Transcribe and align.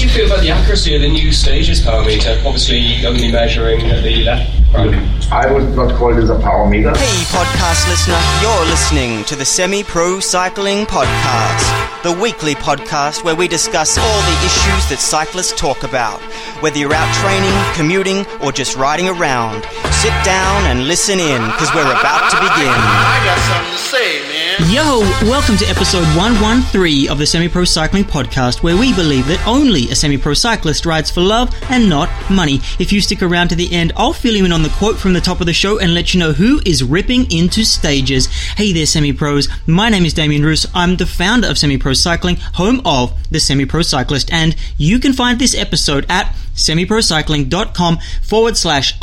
do 0.00 0.06
you 0.06 0.12
feel 0.12 0.26
about 0.26 0.40
the 0.40 0.50
accuracy 0.50 0.94
of 0.94 1.02
the 1.02 1.08
new 1.08 1.30
stages 1.30 1.82
power 1.82 2.02
meter? 2.02 2.30
Obviously, 2.46 3.04
only 3.04 3.30
measuring 3.30 3.80
the 3.80 4.24
left 4.24 4.50
front. 4.72 4.94
I 5.30 5.52
would 5.52 5.76
not 5.76 5.94
call 5.96 6.14
this 6.14 6.30
a 6.30 6.38
power 6.40 6.66
meter. 6.66 6.88
Hey, 6.96 7.24
podcast 7.28 7.86
listener, 7.86 8.18
you're 8.40 8.64
listening 8.64 9.24
to 9.24 9.36
the 9.36 9.44
Semi 9.44 9.84
Pro 9.84 10.18
Cycling 10.18 10.86
Podcast, 10.86 12.02
the 12.02 12.12
weekly 12.12 12.54
podcast 12.54 13.24
where 13.24 13.36
we 13.36 13.46
discuss 13.46 13.98
all 13.98 14.20
the 14.22 14.38
issues 14.46 14.88
that 14.88 14.98
cyclists 15.00 15.52
talk 15.52 15.82
about. 15.82 16.18
Whether 16.62 16.78
you're 16.78 16.94
out 16.94 17.14
training, 17.16 17.52
commuting, 17.76 18.24
or 18.42 18.52
just 18.52 18.76
riding 18.76 19.08
around, 19.08 19.64
sit 20.00 20.16
down 20.24 20.64
and 20.64 20.88
listen 20.88 21.20
in 21.20 21.44
because 21.52 21.68
we're 21.74 21.84
about 21.84 22.30
to 22.30 22.36
begin. 22.40 22.72
I 22.72 23.20
got 23.28 23.38
something 23.52 23.72
to 23.72 23.84
say, 23.84 24.28
man. 24.28 24.40
Yo, 24.68 25.00
welcome 25.30 25.56
to 25.56 25.66
episode 25.66 26.04
113 26.16 27.08
of 27.10 27.18
the 27.18 27.26
Semi 27.26 27.48
Pro 27.48 27.64
Cycling 27.64 28.04
Podcast, 28.04 28.62
where 28.62 28.76
we 28.76 28.92
believe 28.94 29.26
that 29.26 29.44
only 29.46 29.89
a 29.90 29.94
semi 29.94 30.16
pro 30.16 30.34
cyclist 30.34 30.86
rides 30.86 31.10
for 31.10 31.20
love 31.20 31.54
and 31.70 31.88
not 31.88 32.08
money. 32.30 32.60
If 32.78 32.92
you 32.92 33.00
stick 33.00 33.22
around 33.22 33.48
to 33.48 33.54
the 33.54 33.72
end, 33.72 33.92
I'll 33.96 34.12
fill 34.12 34.36
you 34.36 34.44
in 34.44 34.52
on 34.52 34.62
the 34.62 34.68
quote 34.70 34.98
from 34.98 35.12
the 35.12 35.20
top 35.20 35.40
of 35.40 35.46
the 35.46 35.52
show 35.52 35.78
and 35.78 35.94
let 35.94 36.14
you 36.14 36.20
know 36.20 36.32
who 36.32 36.60
is 36.64 36.82
ripping 36.82 37.30
into 37.30 37.64
stages. 37.64 38.26
Hey 38.56 38.72
there, 38.72 38.86
semi 38.86 39.12
pros. 39.12 39.48
My 39.66 39.88
name 39.88 40.04
is 40.04 40.14
Damien 40.14 40.44
Roos. 40.44 40.66
I'm 40.74 40.96
the 40.96 41.06
founder 41.06 41.48
of 41.48 41.58
Semi 41.58 41.78
Pro 41.78 41.92
Cycling, 41.92 42.36
home 42.54 42.80
of 42.84 43.12
the 43.30 43.40
Semi 43.40 43.66
Pro 43.66 43.82
Cyclist, 43.82 44.32
and 44.32 44.56
you 44.76 44.98
can 44.98 45.12
find 45.12 45.38
this 45.38 45.54
episode 45.54 46.06
at 46.08 46.34
semiprocycling.com 46.54 47.98
forward 48.22 48.56
slash 48.56 48.94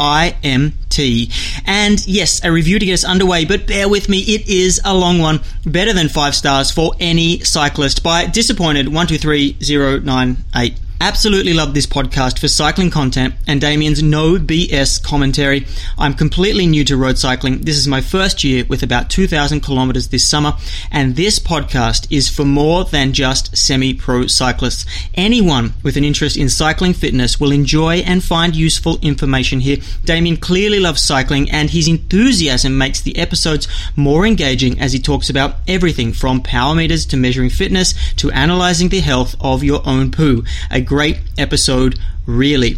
IMT. 0.98 1.62
And 1.66 2.06
yes, 2.08 2.44
a 2.44 2.52
review 2.52 2.80
to 2.80 2.86
get 2.86 2.94
us 2.94 3.04
underway, 3.04 3.46
but 3.46 3.68
bear 3.68 3.88
with 3.90 4.10
me, 4.10 4.20
it 4.20 4.48
is 4.48 4.82
a 4.84 4.96
long 4.96 5.20
one. 5.20 5.42
Better 5.66 5.94
than 5.94 6.10
five 6.10 6.36
stars 6.36 6.70
for 6.72 6.94
any 7.00 7.40
cyclist 7.40 8.04
by 8.04 8.26
Disappointed123098. 8.26 10.78
Absolutely 11.00 11.54
love 11.54 11.76
this 11.76 11.86
podcast 11.86 12.40
for 12.40 12.48
cycling 12.48 12.90
content 12.90 13.36
and 13.46 13.62
Damien's 13.62 14.02
no 14.02 14.38
BS 14.38 15.02
commentary. 15.04 15.68
I'm 15.96 16.16
completely 16.16 16.66
new 16.66 16.84
to 16.86 16.98
road 16.98 17.20
cycling. 17.20 17.60
This 17.60 17.78
is 17.78 17.88
my 17.88 18.02
first 18.02 18.44
year 18.44 18.66
with 18.68 18.82
about 18.82 19.12
2,000 19.12 19.62
kilometers 19.62 20.08
this 20.08 20.28
summer, 20.28 20.54
and 20.92 21.16
this 21.16 21.38
podcast 21.38 22.08
is 22.10 22.28
for 22.28 22.46
more 22.46 22.84
than 22.84 23.14
just 23.14 23.56
semi 23.56 23.94
pro 23.94 24.26
cyclists. 24.26 24.88
Anyone 25.14 25.76
with 25.84 25.98
an 25.98 26.04
interest 26.04 26.36
in 26.36 26.50
cycling 26.50 26.94
fitness 26.94 27.40
will 27.40 27.52
enjoy 27.52 27.98
and 27.98 28.24
find 28.24 28.56
useful 28.56 28.98
information 29.04 29.60
here. 29.60 29.78
Damien 30.04 30.38
clearly 30.38 30.80
loves 30.80 31.04
cycling, 31.04 31.48
and 31.52 31.70
his 31.70 31.88
enthusiasm 31.88 32.76
makes 32.76 33.02
the 33.02 33.20
episodes 33.20 33.68
more 33.96 34.26
engaging 34.26 34.80
as 34.80 34.94
he 34.94 35.00
talks 35.00 35.30
about 35.30 35.58
everything 35.68 36.12
from 36.12 36.42
power 36.42 36.74
meters 36.74 37.06
to 37.06 37.18
measuring 37.18 37.52
fitness 37.52 37.94
to 38.16 38.32
analyzing 38.32 38.90
the 38.90 39.00
health 39.00 39.36
of 39.40 39.64
your 39.64 39.88
own 39.88 40.10
poo. 40.10 40.44
A 40.72 40.87
great 40.88 41.20
episode, 41.38 42.00
really. 42.26 42.78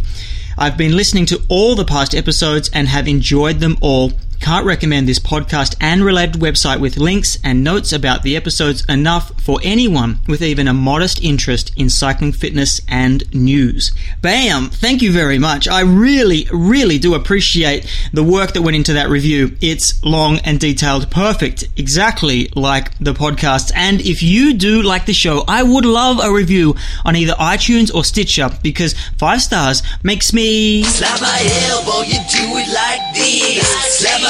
I've 0.58 0.78
been 0.78 0.96
listening 0.96 1.26
to 1.28 1.42
all 1.48 1.76
the 1.76 1.86
past 1.86 2.16
episodes 2.16 2.70
and 2.74 2.88
have 2.88 3.08
enjoyed 3.08 3.60
them 3.60 3.78
all. 3.82 4.14
Can't 4.40 4.66
recommend 4.66 5.08
this 5.08 5.20
podcast 5.20 5.76
and 5.82 6.04
related 6.04 6.42
website 6.42 6.80
with 6.80 6.98
links 6.98 7.38
and 7.44 7.64
notes 7.64 7.92
about 7.92 8.24
the 8.24 8.36
episodes 8.38 8.86
enough 8.86 9.32
for 9.42 9.60
anyone 9.64 10.20
with 10.28 10.42
even 10.42 10.68
a 10.68 10.74
modest 10.74 11.22
interest 11.22 11.72
in 11.76 11.90
cycling 11.90 12.32
fitness 12.32 12.82
and 12.88 13.24
news. 13.34 13.92
Bam! 14.22 14.70
Thank 14.70 15.02
you 15.02 15.12
very 15.12 15.38
much. 15.38 15.68
I 15.68 15.82
really, 15.82 16.48
really 16.52 16.98
do 16.98 17.16
appreciate 17.16 17.86
the 18.14 18.24
work 18.24 18.54
that 18.54 18.62
went 18.62 18.78
into 18.78 18.94
that 18.94 19.10
review. 19.10 19.58
It's 19.62 20.04
long 20.06 20.38
and 20.40 20.60
detailed, 20.60 21.12
perfect, 21.12 21.66
exactly 21.76 22.50
like 22.56 22.98
the 22.98 23.14
podcast. 23.14 23.72
And 23.76 24.00
if 24.02 24.24
you 24.24 24.54
do 24.54 24.82
like 24.82 25.06
the 25.06 25.14
show, 25.14 25.44
I 25.48 25.64
would 25.64 25.86
love 25.86 26.20
a 26.24 26.32
review 26.32 26.76
on 27.04 27.16
either 27.16 27.34
iTunes 27.34 27.94
or 27.94 28.04
Stitcher 28.06 28.50
because 28.64 28.96
five 29.18 29.42
stars 29.42 29.84
makes 30.02 30.34
me 30.34 30.84
Slap 30.84 31.22
my 31.22 31.42
elbow, 31.70 32.02
you 32.02 32.20
do 32.32 32.58
it 32.58 32.74
like 32.74 33.14
this. 33.14 33.68
Slap 34.00 34.29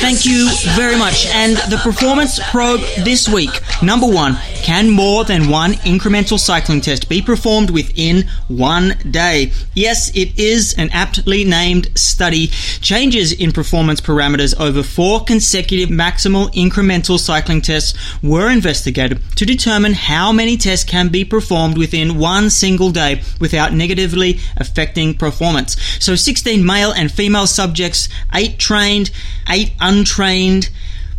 Thank 0.00 0.26
you 0.26 0.50
very 0.76 0.96
much. 0.96 1.26
And 1.28 1.56
the 1.70 1.78
performance 1.82 2.38
probe 2.50 2.80
this 2.98 3.28
week. 3.28 3.50
Number 3.82 4.06
one, 4.06 4.36
can 4.62 4.90
more 4.90 5.24
than 5.24 5.48
one 5.48 5.72
incremental 5.72 6.38
cycling 6.38 6.80
test 6.80 7.08
be 7.08 7.22
performed 7.22 7.70
within 7.70 8.28
one 8.48 8.98
day? 9.10 9.52
Yes, 9.74 10.14
it 10.14 10.38
is 10.38 10.74
an 10.76 10.90
aptly 10.92 11.44
named 11.44 11.88
study. 11.98 12.48
Changes 12.80 13.32
in 13.32 13.52
performance 13.52 14.00
parameters 14.00 14.58
over 14.60 14.82
four 14.82 15.24
consecutive 15.24 15.88
maximal 15.88 16.52
incremental 16.52 17.18
cycling 17.18 17.62
tests 17.62 17.96
were 18.22 18.50
investigated 18.50 19.20
to 19.36 19.46
determine 19.46 19.94
how 19.94 20.32
many 20.32 20.56
tests 20.56 20.84
can 20.84 21.08
be 21.08 21.24
performed 21.24 21.78
within 21.78 22.18
one 22.18 22.50
single 22.50 22.90
day 22.90 23.22
without 23.40 23.72
negatively 23.72 24.38
affecting 24.56 25.14
performance. 25.14 25.76
So 25.98 26.14
16 26.14 26.64
male 26.64 26.92
and 26.98 27.10
female 27.10 27.46
subjects, 27.46 28.08
8 28.34 28.58
trained, 28.58 29.10
8 29.48 29.72
untrained, 29.80 30.68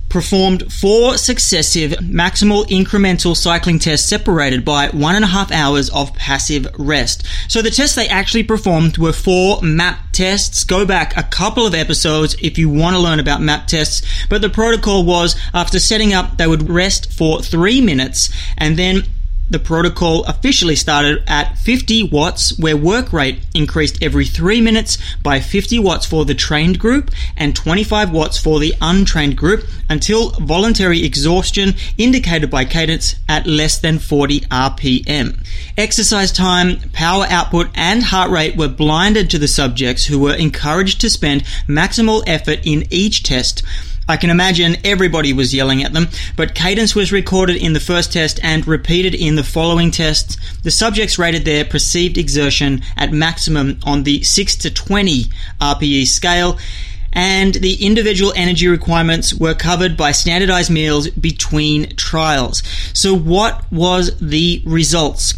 performed 0.10 0.74
four 0.74 1.18
successive 1.18 1.92
maximal 2.00 2.66
incremental 2.66 3.38
cycling 3.38 3.80
tests 3.80 4.10
separated 4.10 4.66
by 4.66 4.88
one 4.90 5.16
and 5.16 5.24
a 5.24 5.28
half 5.28 5.52
hours 5.52 5.90
of 5.92 6.14
passive 6.16 6.68
rest. 6.78 7.26
So 7.48 7.62
the 7.62 7.70
tests 7.70 7.96
they 7.96 8.08
actually 8.08 8.44
performed 8.44 8.98
were 8.98 9.14
four 9.14 9.62
map 9.62 10.12
tests. 10.12 10.64
Go 10.64 10.86
back 10.86 11.16
a 11.16 11.24
couple 11.24 11.66
of 11.66 11.76
episodes 11.76 12.36
if 12.42 12.58
you 12.58 12.70
want 12.70 12.96
to 12.96 13.02
learn 13.02 13.20
about 13.20 13.42
map 13.42 13.68
tests. 13.68 14.02
But 14.30 14.42
the 14.42 14.50
protocol 14.50 15.06
was 15.06 15.36
after 15.54 15.80
setting 15.80 16.14
up, 16.14 16.38
they 16.38 16.48
would 16.48 16.70
rest 16.70 17.14
for 17.14 17.42
three 17.42 17.80
minutes 17.80 18.30
and 18.58 18.78
then 18.78 19.04
the 19.50 19.60
protocol 19.60 20.24
officially 20.26 20.76
started 20.76 21.24
at 21.28 21.58
50 21.58 22.04
watts, 22.04 22.58
where 22.60 22.78
work 22.78 23.12
rate 23.12 23.40
increased 23.54 24.02
every 24.02 24.26
3 24.26 24.62
minutes 24.62 24.98
by 25.24 25.40
50 25.40 25.80
watts 25.80 26.06
for 26.06 26.26
the 26.26 26.36
trained 26.36 26.80
group 26.80 27.12
and 27.36 27.56
25 27.56 28.12
watts 28.12 28.38
for 28.38 28.60
the 28.60 28.74
untrained 28.82 29.36
group 29.36 29.66
until 29.90 30.32
voluntary 30.32 31.04
exhaustion 31.04 31.74
indicated 31.98 32.50
by 32.50 32.66
cadence 32.66 33.16
at 33.28 33.48
less 33.48 33.80
than 33.80 33.98
40 33.98 34.42
RPM. 34.42 35.38
Exercise 35.78 36.32
time, 36.32 36.80
power 36.94 37.26
output, 37.30 37.70
and 37.76 38.04
heart 38.04 38.30
rate 38.30 38.56
were 38.56 38.68
blinded 38.68 39.30
to 39.30 39.40
the 39.40 39.48
subjects 39.48 40.06
who 40.06 40.20
were 40.20 40.36
encouraged 40.36 41.02
to 41.02 41.10
spend 41.10 41.44
maximal 41.68 42.24
effort 42.28 42.60
in 42.64 42.86
each 42.90 43.24
test. 43.24 43.64
I 44.10 44.18
can 44.18 44.32
imagine 44.32 44.78
everybody 44.84 45.34
was 45.34 45.54
yelling 45.54 45.84
at 45.84 45.94
them, 45.94 46.08
but 46.36 46.56
cadence 46.56 46.96
was 46.96 47.12
recorded 47.12 47.58
in 47.58 47.74
the 47.74 47.80
first 47.80 48.12
test 48.12 48.40
and 48.42 48.68
repeated 48.68 49.14
in 49.14 49.36
the 49.36 49.44
following 49.44 49.92
tests. 49.92 50.36
The 50.64 50.72
subjects 50.72 51.20
rated 51.20 51.46
their 51.46 51.64
perceived 51.64 52.18
exertion 52.18 52.82
at 52.98 53.12
maximum 53.12 53.80
on 53.84 54.02
the 54.02 54.24
6 54.24 54.56
to 54.56 54.74
20 54.74 55.26
RPE 55.62 56.08
scale, 56.08 56.58
and 57.14 57.54
the 57.54 57.86
individual 57.86 58.34
energy 58.36 58.68
requirements 58.68 59.32
were 59.32 59.54
covered 59.54 59.96
by 59.96 60.12
standardized 60.12 60.72
meals 60.72 61.08
between 61.12 61.96
trials. 61.96 62.64
So, 62.94 63.14
what 63.16 63.72
was 63.72 64.18
the 64.18 64.64
results? 64.66 65.36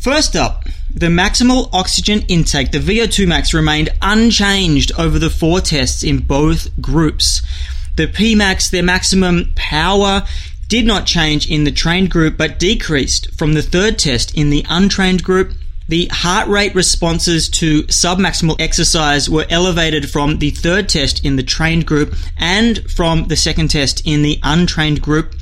First 0.00 0.36
up, 0.36 0.64
the 0.94 1.06
maximal 1.06 1.70
oxygen 1.72 2.20
intake, 2.28 2.70
the 2.70 2.78
VO2 2.78 3.26
max, 3.26 3.52
remained 3.52 3.88
unchanged 4.00 4.92
over 4.96 5.18
the 5.18 5.30
four 5.30 5.60
tests 5.60 6.04
in 6.04 6.18
both 6.18 6.68
groups. 6.80 7.42
The 7.96 8.06
Pmax, 8.06 8.70
their 8.70 8.82
maximum 8.82 9.52
power, 9.54 10.24
did 10.68 10.86
not 10.86 11.04
change 11.04 11.50
in 11.50 11.64
the 11.64 11.70
trained 11.70 12.10
group 12.10 12.38
but 12.38 12.58
decreased 12.58 13.34
from 13.34 13.52
the 13.52 13.60
third 13.62 13.98
test 13.98 14.34
in 14.34 14.48
the 14.48 14.64
untrained 14.68 15.22
group. 15.22 15.52
The 15.88 16.06
heart 16.06 16.48
rate 16.48 16.74
responses 16.74 17.50
to 17.50 17.82
submaximal 17.82 18.58
exercise 18.58 19.28
were 19.28 19.44
elevated 19.50 20.10
from 20.10 20.38
the 20.38 20.48
third 20.48 20.88
test 20.88 21.22
in 21.22 21.36
the 21.36 21.42
trained 21.42 21.86
group 21.86 22.14
and 22.38 22.78
from 22.90 23.26
the 23.28 23.36
second 23.36 23.68
test 23.68 24.00
in 24.06 24.22
the 24.22 24.38
untrained 24.42 25.02
group. 25.02 25.34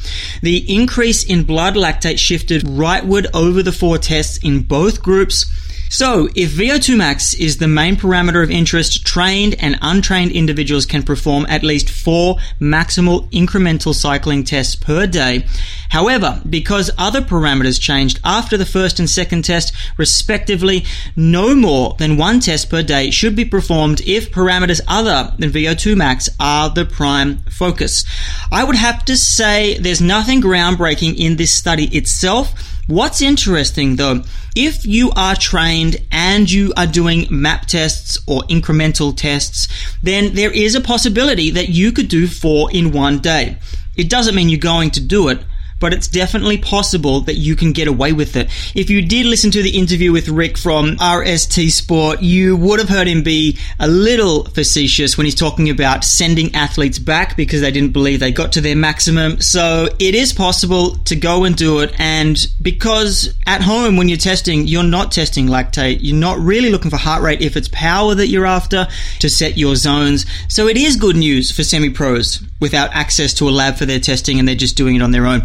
The 0.42 0.74
increase 0.74 1.22
in 1.22 1.44
blood 1.44 1.74
lactate 1.74 2.18
shifted 2.18 2.62
rightward 2.62 3.26
over 3.32 3.62
the 3.62 3.70
four 3.70 3.98
tests 3.98 4.38
in 4.38 4.62
both 4.62 5.02
groups. 5.02 5.46
So, 5.92 6.28
if 6.36 6.52
VO2 6.52 6.96
max 6.96 7.34
is 7.34 7.56
the 7.56 7.66
main 7.66 7.96
parameter 7.96 8.44
of 8.44 8.50
interest, 8.50 9.04
trained 9.04 9.56
and 9.58 9.76
untrained 9.82 10.30
individuals 10.30 10.86
can 10.86 11.02
perform 11.02 11.46
at 11.48 11.64
least 11.64 11.90
four 11.90 12.36
maximal 12.60 13.28
incremental 13.32 13.92
cycling 13.92 14.44
tests 14.44 14.76
per 14.76 15.08
day. 15.08 15.46
However, 15.88 16.40
because 16.48 16.92
other 16.96 17.20
parameters 17.20 17.80
changed 17.80 18.20
after 18.22 18.56
the 18.56 18.64
first 18.64 19.00
and 19.00 19.10
second 19.10 19.44
test, 19.44 19.74
respectively, 19.96 20.84
no 21.16 21.56
more 21.56 21.96
than 21.98 22.16
one 22.16 22.38
test 22.38 22.70
per 22.70 22.84
day 22.84 23.10
should 23.10 23.34
be 23.34 23.44
performed 23.44 24.00
if 24.02 24.30
parameters 24.30 24.80
other 24.86 25.34
than 25.40 25.50
VO2 25.50 25.96
max 25.96 26.28
are 26.38 26.70
the 26.70 26.84
prime 26.84 27.38
focus. 27.50 28.04
I 28.52 28.62
would 28.62 28.76
have 28.76 29.04
to 29.06 29.16
say 29.16 29.76
there's 29.76 30.00
nothing 30.00 30.40
groundbreaking 30.40 31.16
in 31.18 31.34
this 31.34 31.52
study 31.52 31.86
itself. 31.96 32.54
What's 32.90 33.22
interesting 33.22 33.94
though, 33.94 34.24
if 34.56 34.84
you 34.84 35.12
are 35.14 35.36
trained 35.36 35.98
and 36.10 36.50
you 36.50 36.72
are 36.76 36.88
doing 36.88 37.28
map 37.30 37.66
tests 37.66 38.18
or 38.26 38.42
incremental 38.48 39.16
tests, 39.16 39.68
then 40.02 40.34
there 40.34 40.50
is 40.50 40.74
a 40.74 40.80
possibility 40.80 41.52
that 41.52 41.68
you 41.68 41.92
could 41.92 42.08
do 42.08 42.26
four 42.26 42.68
in 42.72 42.90
one 42.90 43.20
day. 43.20 43.58
It 43.96 44.10
doesn't 44.10 44.34
mean 44.34 44.48
you're 44.48 44.58
going 44.58 44.90
to 44.90 45.00
do 45.00 45.28
it, 45.28 45.38
but 45.80 45.92
it's 45.92 46.06
definitely 46.06 46.58
possible 46.58 47.22
that 47.22 47.34
you 47.34 47.56
can 47.56 47.72
get 47.72 47.88
away 47.88 48.12
with 48.12 48.36
it. 48.36 48.48
If 48.74 48.90
you 48.90 49.02
did 49.02 49.26
listen 49.26 49.50
to 49.52 49.62
the 49.62 49.76
interview 49.76 50.12
with 50.12 50.28
Rick 50.28 50.56
from 50.56 50.96
RST 50.96 51.70
Sport, 51.70 52.22
you 52.22 52.56
would 52.56 52.78
have 52.78 52.88
heard 52.88 53.08
him 53.08 53.22
be 53.22 53.58
a 53.78 53.88
little 53.88 54.44
facetious 54.44 55.16
when 55.16 55.24
he's 55.24 55.34
talking 55.34 55.70
about 55.70 56.04
sending 56.04 56.54
athletes 56.54 56.98
back 56.98 57.36
because 57.36 57.62
they 57.62 57.70
didn't 57.70 57.92
believe 57.92 58.20
they 58.20 58.30
got 58.30 58.52
to 58.52 58.60
their 58.60 58.76
maximum. 58.76 59.40
So 59.40 59.88
it 59.98 60.14
is 60.14 60.32
possible 60.32 60.96
to 61.06 61.16
go 61.16 61.44
and 61.44 61.56
do 61.56 61.80
it. 61.80 61.92
And 61.98 62.38
because 62.60 63.34
at 63.46 63.62
home, 63.62 63.96
when 63.96 64.08
you're 64.08 64.18
testing, 64.18 64.66
you're 64.66 64.82
not 64.82 65.12
testing 65.12 65.46
lactate, 65.46 65.98
you're 66.02 66.16
not 66.16 66.38
really 66.38 66.70
looking 66.70 66.90
for 66.90 66.96
heart 66.96 67.22
rate 67.22 67.40
if 67.40 67.56
it's 67.56 67.68
power 67.68 68.14
that 68.14 68.28
you're 68.28 68.46
after 68.46 68.86
to 69.20 69.30
set 69.30 69.56
your 69.56 69.76
zones. 69.76 70.26
So 70.48 70.68
it 70.68 70.76
is 70.76 70.96
good 70.96 71.16
news 71.16 71.50
for 71.50 71.64
semi 71.64 71.90
pros 71.90 72.42
without 72.60 72.94
access 72.94 73.32
to 73.34 73.48
a 73.48 73.50
lab 73.50 73.76
for 73.76 73.86
their 73.86 73.98
testing 73.98 74.38
and 74.38 74.46
they're 74.46 74.54
just 74.54 74.76
doing 74.76 74.94
it 74.94 75.02
on 75.02 75.10
their 75.10 75.26
own. 75.26 75.42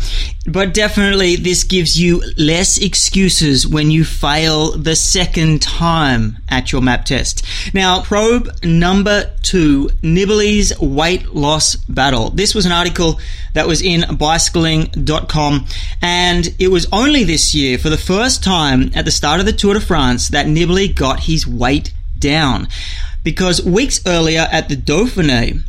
But 0.47 0.73
definitely, 0.73 1.35
this 1.37 1.63
gives 1.63 1.99
you 1.99 2.21
less 2.37 2.77
excuses 2.77 3.65
when 3.67 3.89
you 3.89 4.05
fail 4.05 4.71
the 4.77 4.95
second 4.95 5.61
time 5.61 6.37
at 6.49 6.71
your 6.71 6.81
map 6.81 7.05
test. 7.05 7.43
Now, 7.73 8.03
probe 8.03 8.49
number 8.63 9.31
two 9.41 9.89
Nibali's 10.01 10.77
weight 10.79 11.33
loss 11.33 11.75
battle. 11.75 12.29
This 12.29 12.53
was 12.53 12.65
an 12.65 12.71
article 12.71 13.19
that 13.53 13.67
was 13.67 13.81
in 13.81 14.05
bicycling.com, 14.17 15.65
and 16.01 16.55
it 16.59 16.67
was 16.67 16.87
only 16.91 17.23
this 17.23 17.55
year, 17.55 17.77
for 17.77 17.89
the 17.89 17.97
first 17.97 18.43
time 18.43 18.91
at 18.93 19.05
the 19.05 19.11
start 19.11 19.39
of 19.39 19.45
the 19.45 19.53
Tour 19.53 19.73
de 19.73 19.79
France, 19.79 20.29
that 20.29 20.45
Nibali 20.45 20.93
got 20.93 21.21
his 21.21 21.47
weight 21.47 21.91
down. 22.19 22.67
Because 23.23 23.65
weeks 23.65 23.99
earlier 24.05 24.47
at 24.51 24.69
the 24.69 24.75
Dauphiné, 24.75 25.63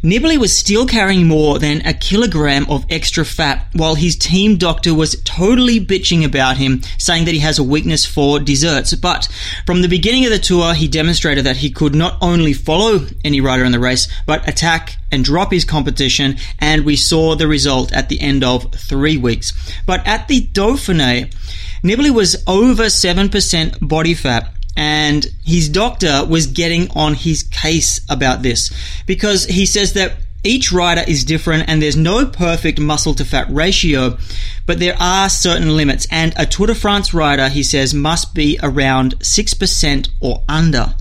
Nibali 0.00 0.38
was 0.38 0.56
still 0.56 0.86
carrying 0.86 1.26
more 1.26 1.58
than 1.58 1.84
a 1.84 1.92
kilogram 1.92 2.70
of 2.70 2.86
extra 2.88 3.24
fat 3.24 3.66
while 3.72 3.96
his 3.96 4.14
team 4.14 4.56
doctor 4.56 4.94
was 4.94 5.20
totally 5.24 5.80
bitching 5.80 6.24
about 6.24 6.56
him, 6.56 6.82
saying 6.98 7.24
that 7.24 7.34
he 7.34 7.40
has 7.40 7.58
a 7.58 7.64
weakness 7.64 8.06
for 8.06 8.38
desserts. 8.38 8.94
But 8.94 9.26
from 9.66 9.82
the 9.82 9.88
beginning 9.88 10.24
of 10.24 10.30
the 10.30 10.38
tour, 10.38 10.72
he 10.74 10.86
demonstrated 10.86 11.44
that 11.46 11.56
he 11.56 11.70
could 11.70 11.96
not 11.96 12.16
only 12.22 12.52
follow 12.52 13.08
any 13.24 13.40
rider 13.40 13.64
in 13.64 13.72
the 13.72 13.80
race, 13.80 14.06
but 14.24 14.48
attack 14.48 14.98
and 15.10 15.24
drop 15.24 15.50
his 15.50 15.64
competition, 15.64 16.36
and 16.60 16.84
we 16.84 16.94
saw 16.94 17.34
the 17.34 17.48
result 17.48 17.92
at 17.92 18.08
the 18.08 18.20
end 18.20 18.44
of 18.44 18.72
three 18.74 19.16
weeks. 19.16 19.52
But 19.84 20.06
at 20.06 20.28
the 20.28 20.42
Dauphiné, 20.42 21.34
Nibali 21.82 22.10
was 22.10 22.40
over 22.46 22.84
7% 22.84 23.88
body 23.88 24.14
fat 24.14 24.54
and 24.78 25.26
his 25.44 25.68
doctor 25.68 26.24
was 26.24 26.46
getting 26.46 26.88
on 26.92 27.12
his 27.12 27.42
case 27.42 28.00
about 28.08 28.42
this 28.42 28.72
because 29.06 29.44
he 29.46 29.66
says 29.66 29.94
that 29.94 30.12
each 30.44 30.70
rider 30.70 31.02
is 31.08 31.24
different 31.24 31.68
and 31.68 31.82
there's 31.82 31.96
no 31.96 32.24
perfect 32.24 32.78
muscle 32.78 33.12
to 33.12 33.24
fat 33.24 33.50
ratio, 33.50 34.16
but 34.68 34.78
there 34.78 34.94
are 35.00 35.30
certain 35.30 35.74
limits. 35.76 36.06
And 36.10 36.34
a 36.36 36.44
Tour 36.44 36.66
de 36.66 36.74
France 36.74 37.14
rider, 37.14 37.48
he 37.48 37.62
says, 37.62 37.94
must 37.94 38.34
be 38.34 38.58
around 38.62 39.18
6% 39.20 40.08
or 40.20 40.42
under. 40.46 40.94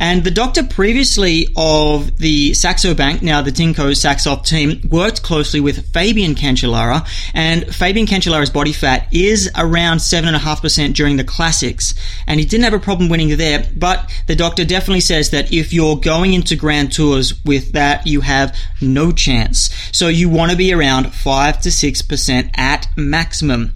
And 0.00 0.24
the 0.24 0.30
doctor 0.30 0.64
previously 0.64 1.48
of 1.54 2.16
the 2.16 2.54
Saxo 2.54 2.94
Bank, 2.94 3.20
now 3.20 3.42
the 3.42 3.52
Tinkoff 3.52 3.98
Saxo 3.98 4.36
team, 4.36 4.80
worked 4.88 5.22
closely 5.22 5.60
with 5.60 5.92
Fabian 5.92 6.34
Cancellara, 6.34 7.06
and 7.34 7.66
Fabian 7.74 8.06
Cancellara's 8.06 8.48
body 8.48 8.72
fat 8.72 9.08
is 9.12 9.50
around 9.56 9.98
7.5% 9.98 10.94
during 10.94 11.18
the 11.18 11.24
classics. 11.24 11.94
And 12.26 12.40
he 12.40 12.46
didn't 12.46 12.64
have 12.64 12.72
a 12.72 12.80
problem 12.80 13.10
winning 13.10 13.36
there, 13.36 13.68
but 13.76 14.10
the 14.26 14.34
doctor 14.34 14.64
definitely 14.64 15.00
says 15.00 15.30
that 15.30 15.52
if 15.52 15.74
you're 15.74 15.96
going 15.96 16.32
into 16.32 16.56
Grand 16.56 16.92
Tours 16.92 17.44
with 17.44 17.72
that, 17.72 18.06
you 18.06 18.22
have 18.22 18.56
no 18.80 19.12
chance. 19.12 19.68
So 19.92 20.08
you 20.08 20.30
want 20.30 20.50
to 20.50 20.56
be 20.56 20.72
around 20.72 21.12
5 21.12 21.60
to 21.60 21.68
6% 21.68 22.58
at 22.58 22.88
maximum. 23.10 23.72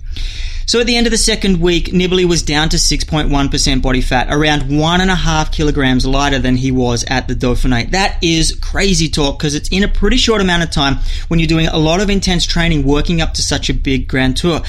So 0.69 0.81
at 0.81 0.89
the 0.89 0.97
end 0.97 1.07
of 1.07 1.13
the 1.13 1.17
second 1.17 1.61
week, 1.61 1.87
Nibali 1.93 2.25
was 2.25 2.43
down 2.43 2.71
to 2.71 2.77
6.1% 2.77 3.83
body 3.83 4.01
fat, 4.01 4.27
around 4.31 4.77
one 4.77 5.01
and 5.01 5.13
a 5.13 5.15
half 5.15 5.53
kilograms 5.53 6.05
lighter 6.05 6.41
than 6.41 6.57
he 6.57 6.73
was 6.73 7.05
at 7.05 7.29
the 7.29 7.35
Dauphiné. 7.35 7.89
That 7.93 8.19
is 8.21 8.59
crazy 8.61 9.09
talk 9.09 9.39
because 9.39 9.55
it's 9.55 9.69
in 9.69 9.85
a 9.85 9.89
pretty 9.89 10.17
short 10.17 10.41
amount 10.41 10.65
of 10.65 10.73
time 10.73 10.97
when 11.29 11.39
you're 11.39 11.47
doing 11.47 11.69
a 11.69 11.79
lot 11.79 12.01
of 12.01 12.11
intense 12.11 12.45
training 12.45 12.83
working 12.83 13.21
up 13.21 13.35
to 13.35 13.43
such 13.43 13.71
a 13.71 13.75
big 13.75 14.09
Grand 14.09 14.39
Tour. 14.39 14.61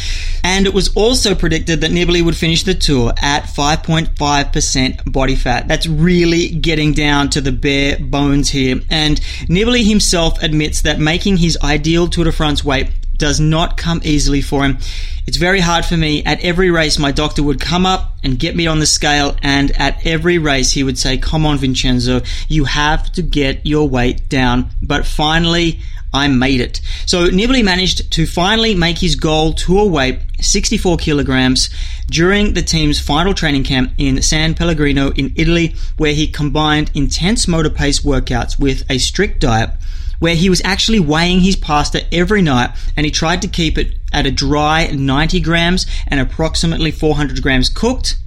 And 0.44 0.68
it 0.68 0.74
was 0.76 0.96
also 0.96 1.34
predicted 1.34 1.82
that 1.82 1.90
Nibali 1.90 2.24
would 2.24 2.38
finish 2.38 2.62
the 2.62 2.76
tour 2.76 3.12
at 3.18 3.46
5.5% 3.46 5.12
body 5.12 5.36
fat. 5.36 5.68
That's 5.68 5.88
really 5.88 6.50
getting 6.50 6.94
down 6.94 7.32
to 7.32 7.42
the 7.42 7.52
bare 7.52 7.98
bones 7.98 8.50
here. 8.50 8.82
And 8.92 9.20
Nibali 9.50 9.84
himself 9.84 10.44
admits 10.44 10.84
that 10.84 11.00
making 11.00 11.38
his 11.38 11.58
ideal 11.64 12.08
Tour 12.08 12.26
de 12.26 12.32
France 12.32 12.64
weight 12.64 12.92
does 13.18 13.40
not 13.40 13.78
come 13.78 14.02
easily 14.04 14.42
for 14.42 14.64
him. 14.64 14.78
It's 15.26 15.38
very 15.38 15.60
hard 15.60 15.86
for 15.86 15.98
me. 15.98 16.24
At 16.24 16.42
every 16.42 16.72
race, 16.72 16.98
my 16.98 17.12
doctor 17.12 17.44
would 17.44 17.60
come 17.60 17.86
up 17.86 18.16
and 18.24 18.40
get 18.40 18.56
me 18.56 18.68
on 18.68 18.80
the 18.80 18.86
scale, 18.86 19.36
and 19.42 19.72
at 19.72 20.06
every 20.06 20.38
race, 20.38 20.72
he 20.72 20.84
would 20.84 20.98
say, 20.98 21.18
Come 21.18 21.46
on, 21.46 21.58
Vincenzo, 21.58 22.22
you 22.48 22.66
have 22.66 23.12
to 23.14 23.22
get 23.22 23.66
your 23.66 23.90
weight 23.90 24.30
down. 24.30 24.70
But 24.82 25.06
finally, 25.06 25.80
I 26.14 26.28
made 26.30 26.62
it. 26.62 26.80
So 27.06 27.30
Nibali 27.30 27.64
managed 27.64 28.12
to 28.14 28.26
finally 28.26 28.74
make 28.74 29.00
his 29.00 29.16
goal 29.16 29.54
to 29.54 29.80
a 29.80 29.86
weight 29.86 30.20
64 30.40 30.98
kilograms 30.98 31.70
during 32.10 32.54
the 32.54 32.62
team's 32.62 33.00
final 33.00 33.34
training 33.34 33.66
camp 33.66 33.92
in 33.98 34.22
San 34.22 34.54
Pellegrino 34.54 35.12
in 35.12 35.34
Italy, 35.36 35.76
where 35.98 36.14
he 36.14 36.28
combined 36.28 36.92
intense 36.94 37.48
motor 37.48 37.70
pace 37.70 38.00
workouts 38.00 38.58
with 38.58 38.90
a 38.90 38.98
strict 38.98 39.42
diet 39.42 39.72
where 40.20 40.36
he 40.36 40.50
was 40.50 40.62
actually 40.64 41.00
weighing 41.00 41.42
his 41.42 41.56
pasta 41.56 42.06
every 42.14 42.42
night 42.42 42.72
and 42.96 43.06
he 43.06 43.12
tried 43.12 43.42
to 43.42 43.48
keep 43.48 43.78
it 43.78 43.96
at 44.12 44.26
a 44.26 44.32
dry 44.32 44.88
90 44.88 45.40
grams 45.42 45.86
and 46.08 46.20
approximately 46.20 46.92
400 46.92 47.42
grams 47.42 47.70
cooked. 47.70 48.18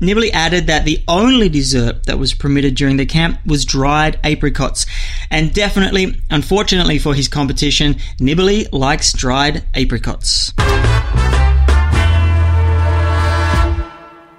Nibali 0.00 0.30
added 0.32 0.66
that 0.66 0.86
the 0.86 1.02
only 1.06 1.50
dessert 1.50 2.06
that 2.06 2.18
was 2.18 2.32
permitted 2.32 2.74
during 2.74 2.96
the 2.96 3.04
camp 3.04 3.38
was 3.44 3.66
dried 3.66 4.18
apricots. 4.24 4.86
And 5.30 5.52
definitely, 5.52 6.18
unfortunately 6.30 6.98
for 6.98 7.14
his 7.14 7.28
competition, 7.28 7.96
Nibali 8.18 8.66
likes 8.72 9.12
dried 9.12 9.62
apricots. 9.74 10.52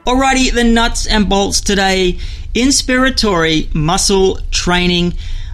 Alrighty, 0.08 0.52
the 0.52 0.64
nuts 0.64 1.06
and 1.06 1.30
bolts 1.30 1.62
today. 1.62 2.18
Inspiratory 2.56 3.74
muscle 3.74 4.40
training 4.50 5.14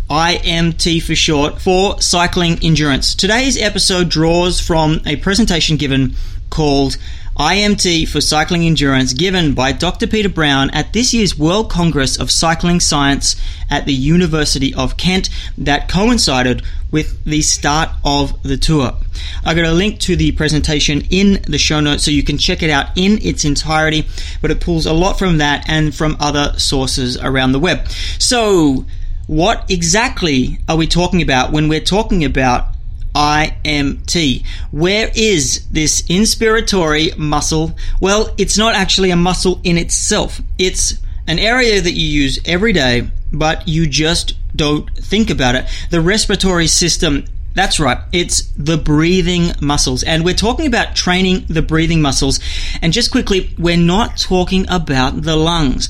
IMT 0.10 1.04
for 1.04 1.16
short, 1.16 1.62
for 1.62 2.02
cycling 2.02 2.60
endurance. 2.64 3.14
Today's 3.14 3.62
episode 3.62 4.10
draws 4.10 4.60
from 4.60 5.02
a 5.06 5.18
presentation 5.18 5.76
given 5.76 6.16
called 6.50 6.98
IMT 7.38 8.08
for 8.08 8.20
Cycling 8.20 8.64
Endurance 8.64 9.14
given 9.14 9.54
by 9.54 9.72
Dr. 9.72 10.08
Peter 10.08 10.30
Brown 10.30 10.72
at 10.72 10.94
this 10.94 11.14
year's 11.14 11.38
World 11.38 11.70
Congress 11.70 12.18
of 12.18 12.32
Cycling 12.32 12.80
Science 12.80 13.36
at 13.70 13.86
the 13.86 13.94
University 13.94 14.74
of 14.74 14.98
Kent 14.98 15.30
that 15.58 15.88
coincided 15.88 16.64
with 16.90 17.24
the 17.26 17.44
start 17.44 17.90
of 18.04 18.42
the 18.42 18.58
tour. 18.58 18.94
I've 19.46 19.56
got 19.56 19.66
a 19.66 19.72
link 19.72 20.00
to 20.02 20.16
the 20.16 20.32
presentation 20.32 21.02
in 21.10 21.42
the 21.44 21.60
show 21.60 21.80
notes 21.80 22.04
so 22.04 22.12
you 22.12 22.24
can 22.24 22.40
check 22.40 22.64
it 22.64 22.72
out 22.72 22.88
in 22.98 23.20
its 23.22 23.46
entirety, 23.46 24.08
but 24.42 24.50
it 24.50 24.62
pulls 24.62 24.86
a 24.88 24.94
lot 24.94 25.20
from 25.20 25.38
that 25.38 25.70
and 25.70 25.94
from 25.94 26.18
other 26.20 26.58
sources 26.58 27.18
around 27.18 27.52
the 27.52 27.60
web. 27.60 27.88
So, 28.18 28.86
what 29.28 29.70
exactly 29.70 30.60
are 30.68 30.78
we 30.78 30.88
talking 30.88 31.22
about 31.22 31.52
when 31.52 31.68
we're 31.68 31.82
talking 31.82 32.26
about 32.26 32.68
IMT? 33.14 34.46
Where 34.72 35.12
is 35.16 35.68
this 35.70 36.02
inspiratory 36.04 37.18
muscle? 37.18 37.76
Well, 38.00 38.34
it's 38.38 38.58
not 38.58 38.76
actually 38.76 39.12
a 39.12 39.16
muscle 39.16 39.60
in 39.64 39.78
itself. 39.78 40.42
It's 40.58 40.96
an 41.28 41.40
area 41.40 41.82
that 41.82 41.92
you 41.92 42.08
use 42.08 42.40
every 42.46 42.74
day, 42.74 43.10
but 43.34 43.68
you 43.68 43.88
just 43.88 44.34
don't 44.56 44.90
think 44.96 45.30
about 45.30 45.56
it. 45.56 45.66
The 45.92 46.02
respiratory 46.02 46.68
system 46.68 47.26
that's 47.58 47.80
right. 47.80 47.98
It's 48.12 48.44
the 48.56 48.78
breathing 48.78 49.54
muscles. 49.60 50.04
And 50.04 50.24
we're 50.24 50.36
talking 50.36 50.68
about 50.68 50.96
training 50.96 51.48
the 51.50 51.64
breathing 51.64 52.04
muscles. 52.04 52.40
And 52.84 52.94
just 52.94 53.10
quickly, 53.10 53.50
we're 53.58 53.76
not 53.76 54.16
talking 54.16 54.68
about 54.70 55.24
the 55.24 55.36
lungs. 55.36 55.90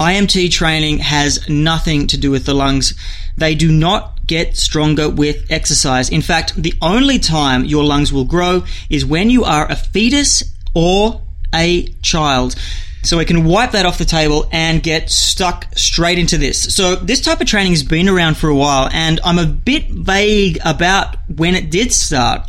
IMT 0.00 0.50
training 0.50 0.98
has 0.98 1.48
nothing 1.48 2.06
to 2.08 2.16
do 2.16 2.30
with 2.30 2.46
the 2.46 2.54
lungs. 2.54 2.94
They 3.36 3.54
do 3.54 3.72
not 3.72 4.26
get 4.26 4.56
stronger 4.56 5.08
with 5.08 5.50
exercise. 5.50 6.08
In 6.10 6.22
fact, 6.22 6.54
the 6.60 6.74
only 6.80 7.18
time 7.18 7.64
your 7.64 7.84
lungs 7.84 8.12
will 8.12 8.24
grow 8.24 8.64
is 8.88 9.04
when 9.04 9.30
you 9.30 9.44
are 9.44 9.70
a 9.70 9.74
fetus 9.74 10.44
or 10.74 11.22
a 11.52 11.86
child. 12.02 12.54
So 13.02 13.18
we 13.18 13.24
can 13.24 13.44
wipe 13.44 13.72
that 13.72 13.86
off 13.86 13.98
the 13.98 14.04
table 14.04 14.48
and 14.52 14.82
get 14.82 15.10
stuck 15.10 15.66
straight 15.76 16.18
into 16.18 16.36
this. 16.36 16.74
So 16.74 16.96
this 16.96 17.20
type 17.20 17.40
of 17.40 17.46
training 17.46 17.72
has 17.72 17.82
been 17.82 18.08
around 18.08 18.36
for 18.36 18.48
a 18.48 18.54
while 18.54 18.88
and 18.92 19.18
I'm 19.24 19.38
a 19.38 19.46
bit 19.46 19.88
vague 19.88 20.58
about 20.64 21.16
when 21.28 21.54
it 21.54 21.70
did 21.70 21.92
start 21.92 22.48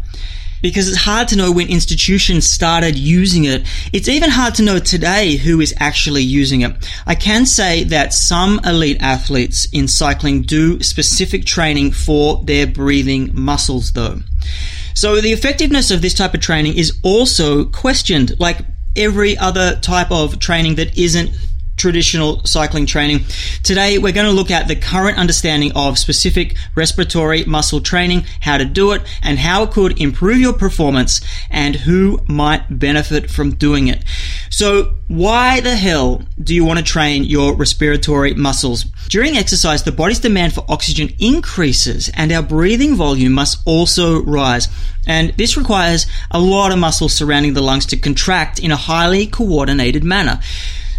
because 0.62 0.88
it's 0.88 0.98
hard 0.98 1.28
to 1.30 1.36
know 1.36 1.52
when 1.52 1.70
institutions 1.70 2.48
started 2.48 2.96
using 2.96 3.46
it. 3.46 3.66
It's 3.94 4.08
even 4.08 4.30
hard 4.30 4.56
to 4.56 4.64
know 4.64 4.80
today 4.80 5.38
who 5.38 5.62
is 5.62 5.74
actually 5.80 6.24
using 6.24 6.62
it. 6.62 6.74
I 7.06 7.16
can 7.16 7.46
say 7.46 7.84
that 7.86 8.14
some 8.14 8.60
elite 8.64 9.02
athletes 9.02 9.68
in 9.72 9.88
cycling 9.88 10.44
do 10.44 10.82
specific 10.82 11.46
training 11.46 11.92
for 11.92 12.44
their 12.44 12.68
breathing 12.68 13.32
muscles 13.34 13.92
though. 13.92 14.20
So 14.94 15.22
the 15.22 15.32
effectiveness 15.32 15.92
of 15.92 16.02
this 16.02 16.14
type 16.14 16.34
of 16.34 16.42
training 16.42 16.78
is 16.78 17.00
also 17.04 17.66
questioned, 17.66 18.38
like 18.40 18.60
every 18.96 19.38
other 19.38 19.78
type 19.78 20.12
of 20.12 20.40
training 20.40 20.76
that 20.76 20.98
isn't 20.98 21.32
traditional 21.80 22.46
cycling 22.46 22.86
training. 22.86 23.22
Today, 23.64 23.98
we're 23.98 24.14
going 24.14 24.28
to 24.28 24.34
look 24.34 24.52
at 24.52 24.68
the 24.68 24.76
current 24.76 25.18
understanding 25.18 25.72
of 25.76 25.98
specific 25.98 26.56
respiratory 26.76 27.46
muscle 27.46 27.82
training, 27.82 28.26
how 28.42 28.58
to 28.58 28.66
do 28.66 28.92
it, 28.92 29.02
and 29.24 29.40
how 29.40 29.64
it 29.64 29.72
could 29.72 30.00
improve 30.00 30.40
your 30.40 30.54
performance 30.54 31.22
and 31.50 31.78
who 31.78 32.20
might 32.28 32.80
benefit 32.80 33.32
from 33.32 33.56
doing 33.56 33.88
it. 33.88 34.04
So, 34.50 34.96
why 35.08 35.60
the 35.62 35.76
hell 35.76 36.22
do 36.42 36.54
you 36.54 36.64
want 36.64 36.78
to 36.78 36.86
train 36.86 37.24
your 37.24 37.56
respiratory 37.56 38.36
muscles? 38.36 38.84
During 39.08 39.38
exercise, 39.38 39.84
the 39.84 39.92
body's 39.92 40.20
demand 40.20 40.54
for 40.54 40.66
oxygen 40.70 41.10
increases 41.18 42.12
and 42.14 42.32
our 42.32 42.44
breathing 42.44 42.94
volume 42.96 43.34
must 43.34 43.60
also 43.66 44.22
rise. 44.24 44.68
And 45.08 45.34
this 45.38 45.58
requires 45.58 46.06
a 46.30 46.40
lot 46.40 46.72
of 46.72 46.78
muscles 46.78 47.14
surrounding 47.14 47.54
the 47.54 47.62
lungs 47.62 47.88
to 47.88 47.98
contract 47.98 48.60
in 48.60 48.72
a 48.72 48.76
highly 48.76 49.26
coordinated 49.26 50.04
manner. 50.04 50.40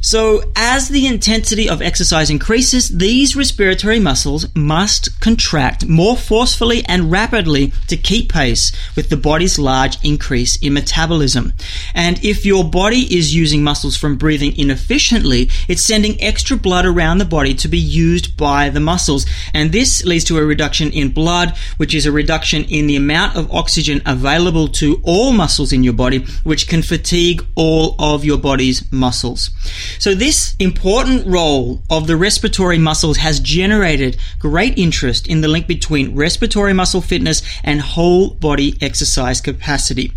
So, 0.03 0.43
as 0.57 0.89
the 0.89 1.07
intensity 1.07 1.69
of 1.69 1.83
exercise 1.83 2.31
increases, 2.31 2.89
these 2.89 3.37
respiratory 3.37 4.01
muscles 4.01 4.47
must 4.57 5.21
contract 5.21 5.87
more 5.87 6.17
forcefully 6.17 6.83
and 6.87 7.11
rapidly 7.11 7.75
to 7.89 7.99
keep 7.99 8.33
pace 8.33 8.73
with 8.97 9.11
the 9.11 9.19
body's 9.19 9.59
large 9.59 10.03
increase 10.03 10.57
in 10.63 10.73
metabolism. 10.73 11.53
And 11.95 12.23
if 12.25 12.47
your 12.47 12.65
body 12.65 13.15
is 13.15 13.35
using 13.35 13.63
muscles 13.63 13.95
from 13.95 14.17
breathing 14.17 14.57
inefficiently, 14.57 15.51
it's 15.69 15.85
sending 15.85 16.21
extra 16.23 16.57
blood 16.57 16.87
around 16.87 17.19
the 17.19 17.27
body 17.27 17.53
to 17.55 17.69
be 17.69 17.79
used 17.79 18.39
by 18.39 18.71
the 18.71 18.81
muscles. 18.81 19.27
And 19.53 19.71
this 19.71 20.03
leads 20.07 20.25
to 20.25 20.39
a 20.39 20.45
reduction 20.45 20.91
in 20.93 21.11
blood, 21.11 21.55
which 21.77 21.95
is 21.95 22.07
a 22.07 22.13
reduction 22.13 22.65
in 22.65 22.87
the 22.87 22.97
amount 22.97 23.37
of 23.37 23.51
oxygen 23.53 24.01
available 24.07 24.69
to 24.69 25.01
all 25.03 25.33
muscles 25.33 25.75
in 25.75 25.85
your 25.85 25.93
body, 25.93 26.25
which 26.43 26.69
can 26.69 26.81
fatigue 26.81 27.45
all 27.55 27.97
of 27.99 28.25
your 28.25 28.39
body's 28.39 28.91
muscles. 28.91 29.51
So 29.99 30.15
this 30.15 30.55
important 30.59 31.27
role 31.27 31.83
of 31.91 32.07
the 32.07 32.17
respiratory 32.17 32.79
muscles 32.79 33.19
has 33.19 33.41
generated 33.41 34.17
great 34.39 34.79
interest 34.79 35.27
in 35.27 35.41
the 35.41 35.49
link 35.49 35.67
between 35.67 36.15
respiratory 36.15 36.73
muscle 36.73 37.01
fitness 37.01 37.43
and 37.65 37.81
whole 37.81 38.31
body 38.31 38.77
exercise 38.81 39.41
capacity. 39.41 40.13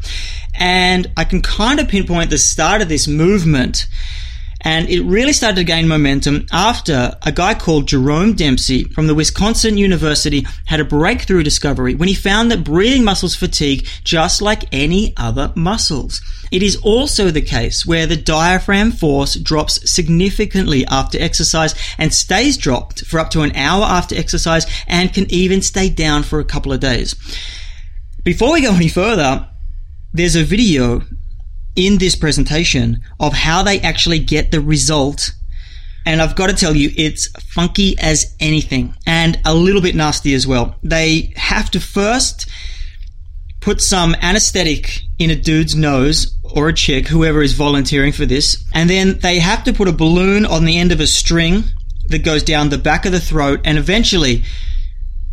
And 0.53 1.11
I 1.17 1.23
can 1.23 1.41
kind 1.41 1.79
of 1.79 1.87
pinpoint 1.87 2.29
the 2.29 2.37
start 2.37 2.81
of 2.81 2.89
this 2.89 3.07
movement 3.07 3.87
and 4.63 4.89
it 4.89 5.01
really 5.01 5.33
started 5.33 5.57
to 5.57 5.63
gain 5.63 5.87
momentum 5.87 6.45
after 6.51 7.15
a 7.21 7.31
guy 7.31 7.53
called 7.53 7.87
Jerome 7.87 8.33
Dempsey 8.33 8.85
from 8.85 9.07
the 9.07 9.15
Wisconsin 9.15 9.77
University 9.77 10.45
had 10.65 10.79
a 10.79 10.85
breakthrough 10.85 11.43
discovery 11.43 11.95
when 11.95 12.07
he 12.07 12.15
found 12.15 12.49
that 12.51 12.63
breathing 12.63 13.03
muscles 13.03 13.35
fatigue 13.35 13.87
just 14.03 14.41
like 14.41 14.63
any 14.71 15.13
other 15.17 15.51
muscles. 15.55 16.21
It 16.51 16.63
is 16.63 16.77
also 16.77 17.29
the 17.29 17.41
case 17.41 17.85
where 17.85 18.05
the 18.05 18.15
diaphragm 18.15 18.91
force 18.91 19.35
drops 19.35 19.91
significantly 19.91 20.85
after 20.85 21.19
exercise 21.19 21.75
and 21.97 22.13
stays 22.13 22.57
dropped 22.57 23.05
for 23.05 23.19
up 23.19 23.31
to 23.31 23.41
an 23.41 23.55
hour 23.55 23.83
after 23.83 24.15
exercise 24.15 24.65
and 24.87 25.13
can 25.13 25.25
even 25.29 25.61
stay 25.61 25.89
down 25.89 26.23
for 26.23 26.39
a 26.39 26.45
couple 26.45 26.71
of 26.71 26.79
days. 26.79 27.15
Before 28.23 28.53
we 28.53 28.61
go 28.61 28.73
any 28.73 28.87
further, 28.87 29.49
there's 30.13 30.35
a 30.35 30.43
video 30.43 31.01
in 31.75 31.97
this 31.97 32.15
presentation 32.15 33.01
of 33.19 33.33
how 33.33 33.63
they 33.63 33.79
actually 33.81 34.19
get 34.19 34.51
the 34.51 34.61
result. 34.61 35.33
And 36.05 36.21
I've 36.21 36.35
got 36.35 36.47
to 36.47 36.55
tell 36.55 36.75
you, 36.75 36.91
it's 36.95 37.27
funky 37.53 37.97
as 37.99 38.35
anything 38.39 38.93
and 39.05 39.39
a 39.45 39.53
little 39.53 39.81
bit 39.81 39.95
nasty 39.95 40.33
as 40.33 40.45
well. 40.45 40.75
They 40.83 41.33
have 41.35 41.71
to 41.71 41.79
first 41.79 42.49
put 43.61 43.81
some 43.81 44.13
anesthetic 44.21 44.99
in 45.17 45.29
a 45.29 45.35
dude's 45.35 45.75
nose 45.75 46.37
or 46.43 46.67
a 46.67 46.73
chick, 46.73 47.07
whoever 47.07 47.41
is 47.41 47.53
volunteering 47.53 48.11
for 48.11 48.25
this. 48.25 48.63
And 48.73 48.89
then 48.89 49.19
they 49.19 49.39
have 49.39 49.63
to 49.63 49.73
put 49.73 49.87
a 49.87 49.93
balloon 49.93 50.45
on 50.45 50.65
the 50.65 50.77
end 50.77 50.91
of 50.91 50.99
a 50.99 51.07
string 51.07 51.63
that 52.07 52.25
goes 52.25 52.43
down 52.43 52.69
the 52.69 52.77
back 52.77 53.05
of 53.05 53.13
the 53.13 53.21
throat. 53.21 53.61
And 53.63 53.77
eventually 53.77 54.43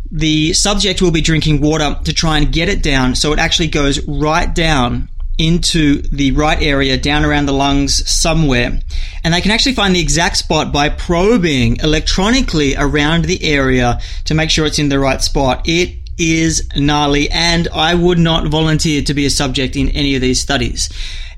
the 0.09 0.53
subject 0.53 1.01
will 1.01 1.11
be 1.11 1.21
drinking 1.21 1.61
water 1.61 1.97
to 2.05 2.13
try 2.13 2.37
and 2.37 2.51
get 2.51 2.69
it 2.69 2.81
down 2.83 3.15
so 3.15 3.31
it 3.31 3.39
actually 3.39 3.67
goes 3.67 4.05
right 4.07 4.53
down 4.53 5.09
into 5.37 6.01
the 6.03 6.31
right 6.31 6.61
area 6.61 6.97
down 6.97 7.25
around 7.25 7.45
the 7.45 7.53
lungs 7.53 8.09
somewhere. 8.09 8.79
And 9.23 9.33
they 9.33 9.41
can 9.41 9.51
actually 9.51 9.75
find 9.75 9.95
the 9.95 10.01
exact 10.01 10.37
spot 10.37 10.71
by 10.71 10.89
probing 10.89 11.77
electronically 11.77 12.75
around 12.75 13.25
the 13.25 13.43
area 13.43 13.99
to 14.25 14.33
make 14.33 14.49
sure 14.49 14.65
it's 14.65 14.79
in 14.79 14.89
the 14.89 14.99
right 14.99 15.21
spot. 15.21 15.67
It 15.67 15.97
is 16.17 16.69
gnarly 16.75 17.29
and 17.31 17.67
I 17.73 17.95
would 17.95 18.19
not 18.19 18.47
volunteer 18.47 19.01
to 19.01 19.13
be 19.13 19.25
a 19.25 19.29
subject 19.29 19.75
in 19.75 19.89
any 19.89 20.15
of 20.15 20.21
these 20.21 20.39
studies. 20.39 20.89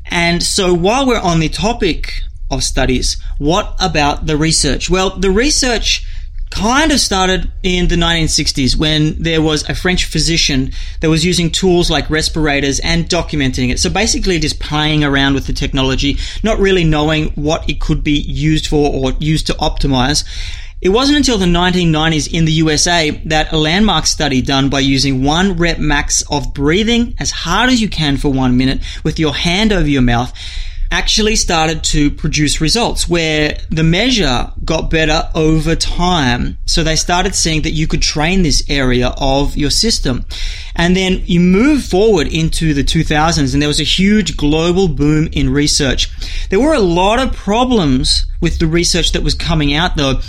And 0.06 0.44
so 0.44 0.74
while 0.74 1.08
we're 1.08 1.20
on 1.20 1.40
the 1.40 1.50
topic 1.50 2.14
of 2.52 2.64
studies, 2.64 3.18
what 3.38 3.76
about 3.80 4.26
the 4.26 4.38
research? 4.38 4.90
Well, 4.90 5.12
the 5.12 5.32
research 5.32 6.06
kind 6.54 6.92
of 6.92 7.00
started 7.00 7.52
in 7.64 7.88
the 7.88 7.96
1960s 7.96 8.76
when 8.76 9.16
there 9.22 9.42
was 9.42 9.68
a 9.68 9.74
French 9.74 10.06
physician 10.06 10.72
that 11.00 11.10
was 11.10 11.26
using 11.26 11.50
tools 11.50 11.90
like 11.90 12.08
respirators 12.12 12.80
and 12.82 13.10
documenting 13.10 13.72
it. 13.72 13.80
So 13.80 13.90
basically 13.90 14.38
just 14.38 14.60
playing 14.60 15.04
around 15.04 15.34
with 15.34 15.48
the 15.48 15.54
technology, 15.54 16.20
not 16.44 16.60
really 16.60 16.84
knowing 16.84 17.30
what 17.32 17.68
it 17.68 17.82
could 17.82 18.04
be 18.04 18.20
used 18.20 18.68
for 18.68 18.94
or 18.94 19.14
used 19.20 19.48
to 19.48 19.54
optimize. 19.54 20.24
It 20.80 20.90
wasn't 20.90 21.18
until 21.18 21.40
the 21.40 21.48
1990s 21.48 22.32
in 22.32 22.46
the 22.46 22.52
USA 22.52 23.10
that 23.26 23.52
a 23.52 23.58
landmark 23.58 24.06
study 24.06 24.44
done 24.44 24.70
by 24.70 24.82
using 24.82 25.24
one 25.24 25.58
rep 25.58 25.80
max 25.80 26.22
of 26.30 26.54
breathing 26.54 27.16
as 27.20 27.32
hard 27.32 27.72
as 27.72 27.82
you 27.82 27.90
can 27.90 28.18
for 28.18 28.32
one 28.32 28.58
minute 28.58 28.82
with 29.04 29.18
your 29.18 29.34
hand 29.34 29.72
over 29.72 29.88
your 29.88 30.04
mouth 30.04 30.32
actually 30.94 31.36
started 31.36 31.84
to 31.84 32.12
produce 32.12 32.62
results 32.62 33.10
where 33.10 33.58
the 33.72 33.84
measure 33.84 34.52
got 34.64 34.92
better 34.92 35.28
over 35.34 35.76
time. 35.76 36.56
So 36.68 36.84
they 36.84 36.96
started 36.96 37.34
seeing 37.34 37.64
that 37.64 37.72
you 37.72 37.88
could 37.88 38.04
train 38.04 38.44
this 38.44 38.64
area 38.70 39.12
of 39.18 39.58
your 39.58 39.72
system. 39.72 40.24
And 40.76 40.96
then 40.96 41.24
you 41.26 41.40
move 41.40 41.84
forward 41.84 42.28
into 42.28 42.76
the 42.76 42.84
2000s 42.84 43.54
and 43.54 43.62
there 43.62 43.68
was 43.68 43.80
a 43.80 43.84
huge 44.02 44.38
global 44.38 44.88
boom 44.88 45.30
in 45.32 45.50
research. 45.50 46.12
There 46.50 46.60
were 46.60 46.76
a 46.76 46.80
lot 46.80 47.18
of 47.18 47.36
problems 47.36 48.28
with 48.40 48.60
the 48.60 48.68
research 48.68 49.14
that 49.14 49.24
was 49.24 49.34
coming 49.34 49.74
out 49.74 49.98
though 49.98 50.22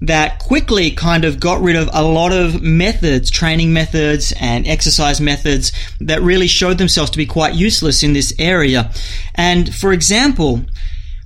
that 0.00 0.38
quickly 0.38 0.90
kind 0.90 1.24
of 1.24 1.40
got 1.40 1.60
rid 1.60 1.76
of 1.76 1.90
a 1.92 2.02
lot 2.02 2.32
of 2.32 2.62
methods, 2.62 3.30
training 3.30 3.72
methods 3.72 4.32
and 4.40 4.66
exercise 4.66 5.20
methods 5.20 5.72
that 6.00 6.22
really 6.22 6.46
showed 6.46 6.78
themselves 6.78 7.10
to 7.10 7.18
be 7.18 7.26
quite 7.26 7.54
useless 7.54 8.02
in 8.02 8.12
this 8.12 8.32
area. 8.38 8.90
And 9.34 9.74
for 9.74 9.92
example, 9.92 10.64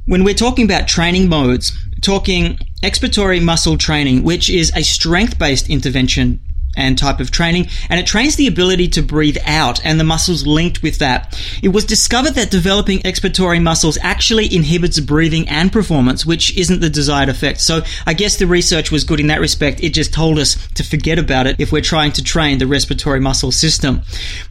when 0.07 0.25
we're 0.25 0.35
talking 0.35 0.65
about 0.65 0.89
training 0.89 1.29
modes, 1.29 1.73
talking 2.01 2.59
expiratory 2.83 3.43
muscle 3.43 3.77
training, 3.77 4.23
which 4.23 4.49
is 4.49 4.73
a 4.75 4.83
strength 4.83 5.39
based 5.39 5.69
intervention 5.69 6.41
and 6.77 6.97
type 6.97 7.21
of 7.21 7.31
training, 7.31 7.69
and 7.89 8.01
it 8.01 8.07
trains 8.07 8.37
the 8.37 8.47
ability 8.47 8.89
to 8.89 9.03
breathe 9.03 9.39
out 9.45 9.85
and 9.85 9.99
the 9.99 10.05
muscles 10.05 10.47
linked 10.47 10.83
with 10.83 10.99
that. 10.99 11.39
It 11.63 11.69
was 11.69 11.85
discovered 11.85 12.35
that 12.35 12.51
developing 12.51 13.01
expiratory 13.01 13.63
muscles 13.63 13.99
actually 14.01 14.55
inhibits 14.55 14.99
breathing 15.01 15.49
and 15.49 15.73
performance, 15.73 16.25
which 16.25 16.57
isn't 16.57 16.81
the 16.81 16.91
desired 16.91 17.29
effect. 17.29 17.61
So 17.61 17.83
I 18.07 18.15
guess 18.15 18.37
the 18.37 18.47
research 18.47 18.91
was 18.91 19.05
good 19.05 19.21
in 19.21 19.27
that 19.29 19.41
respect. 19.41 19.83
It 19.83 19.91
just 19.91 20.13
told 20.13 20.39
us 20.39 20.57
to 20.75 20.85
forget 20.85 21.19
about 21.19 21.47
it 21.47 21.57
if 21.59 21.73
we're 21.73 21.83
trying 21.83 22.13
to 22.13 22.25
train 22.25 22.59
the 22.59 22.67
respiratory 22.67 23.21
muscle 23.21 23.53
system. 23.53 24.03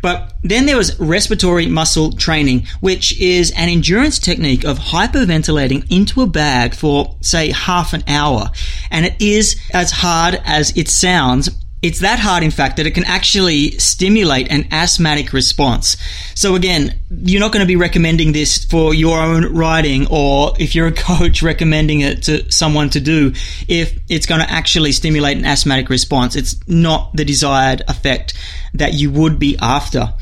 But 0.02 0.34
then 0.44 0.66
there 0.66 0.78
was 0.78 1.00
respiratory 1.00 1.68
muscle 1.68 2.12
training, 2.12 2.68
which 2.80 3.20
is 3.20 3.52
an 3.52 3.70
endurance 3.70 4.20
technique 4.20 4.64
of 4.64 4.80
hyperventilating 4.80 5.92
into 5.92 6.22
a 6.22 6.28
bag 6.28 6.76
for, 6.76 7.16
say, 7.22 7.52
half 7.52 7.94
an 7.94 8.04
hour. 8.08 8.50
And 8.90 9.06
it 9.06 9.22
is 9.22 9.60
as 9.74 9.92
hard 9.92 10.42
as 10.46 10.76
it 10.78 10.88
sounds 10.88 11.50
it's 11.82 12.00
that 12.00 12.20
hard, 12.20 12.44
in 12.44 12.52
fact, 12.52 12.78
that 12.78 12.86
it 12.86 12.92
can 12.92 13.06
actually 13.06 13.72
stimulate 13.72 14.52
an 14.52 14.68
asthmatic 14.72 15.34
response. 15.34 15.98
So 16.36 16.56
again, 16.56 17.00
you're 17.10 17.40
not 17.40 17.52
going 17.52 17.64
to 17.64 17.68
be 17.68 17.76
recommending 17.76 18.34
this 18.34 18.64
for 18.66 18.94
your 18.94 19.20
own 19.20 19.54
riding 19.54 20.06
or 20.12 20.54
if 20.60 20.76
you're 20.76 20.88
a 20.88 20.92
coach 21.10 21.42
recommending 21.42 22.02
it 22.02 22.24
to 22.24 22.52
someone 22.52 22.92
to 22.92 23.00
do 23.00 23.34
if 23.68 23.98
it's 24.10 24.28
going 24.28 24.42
to 24.42 24.52
actually 24.52 24.92
stimulate 24.92 25.38
an 25.38 25.46
asthmatic 25.46 25.90
response. 25.90 26.36
It's 26.36 26.56
not 26.68 27.16
the 27.16 27.26
desired 27.26 27.82
effect 27.88 28.36
that 28.76 28.94
you 28.94 29.10
would 29.12 29.40
be 29.40 29.58
after. 29.60 30.14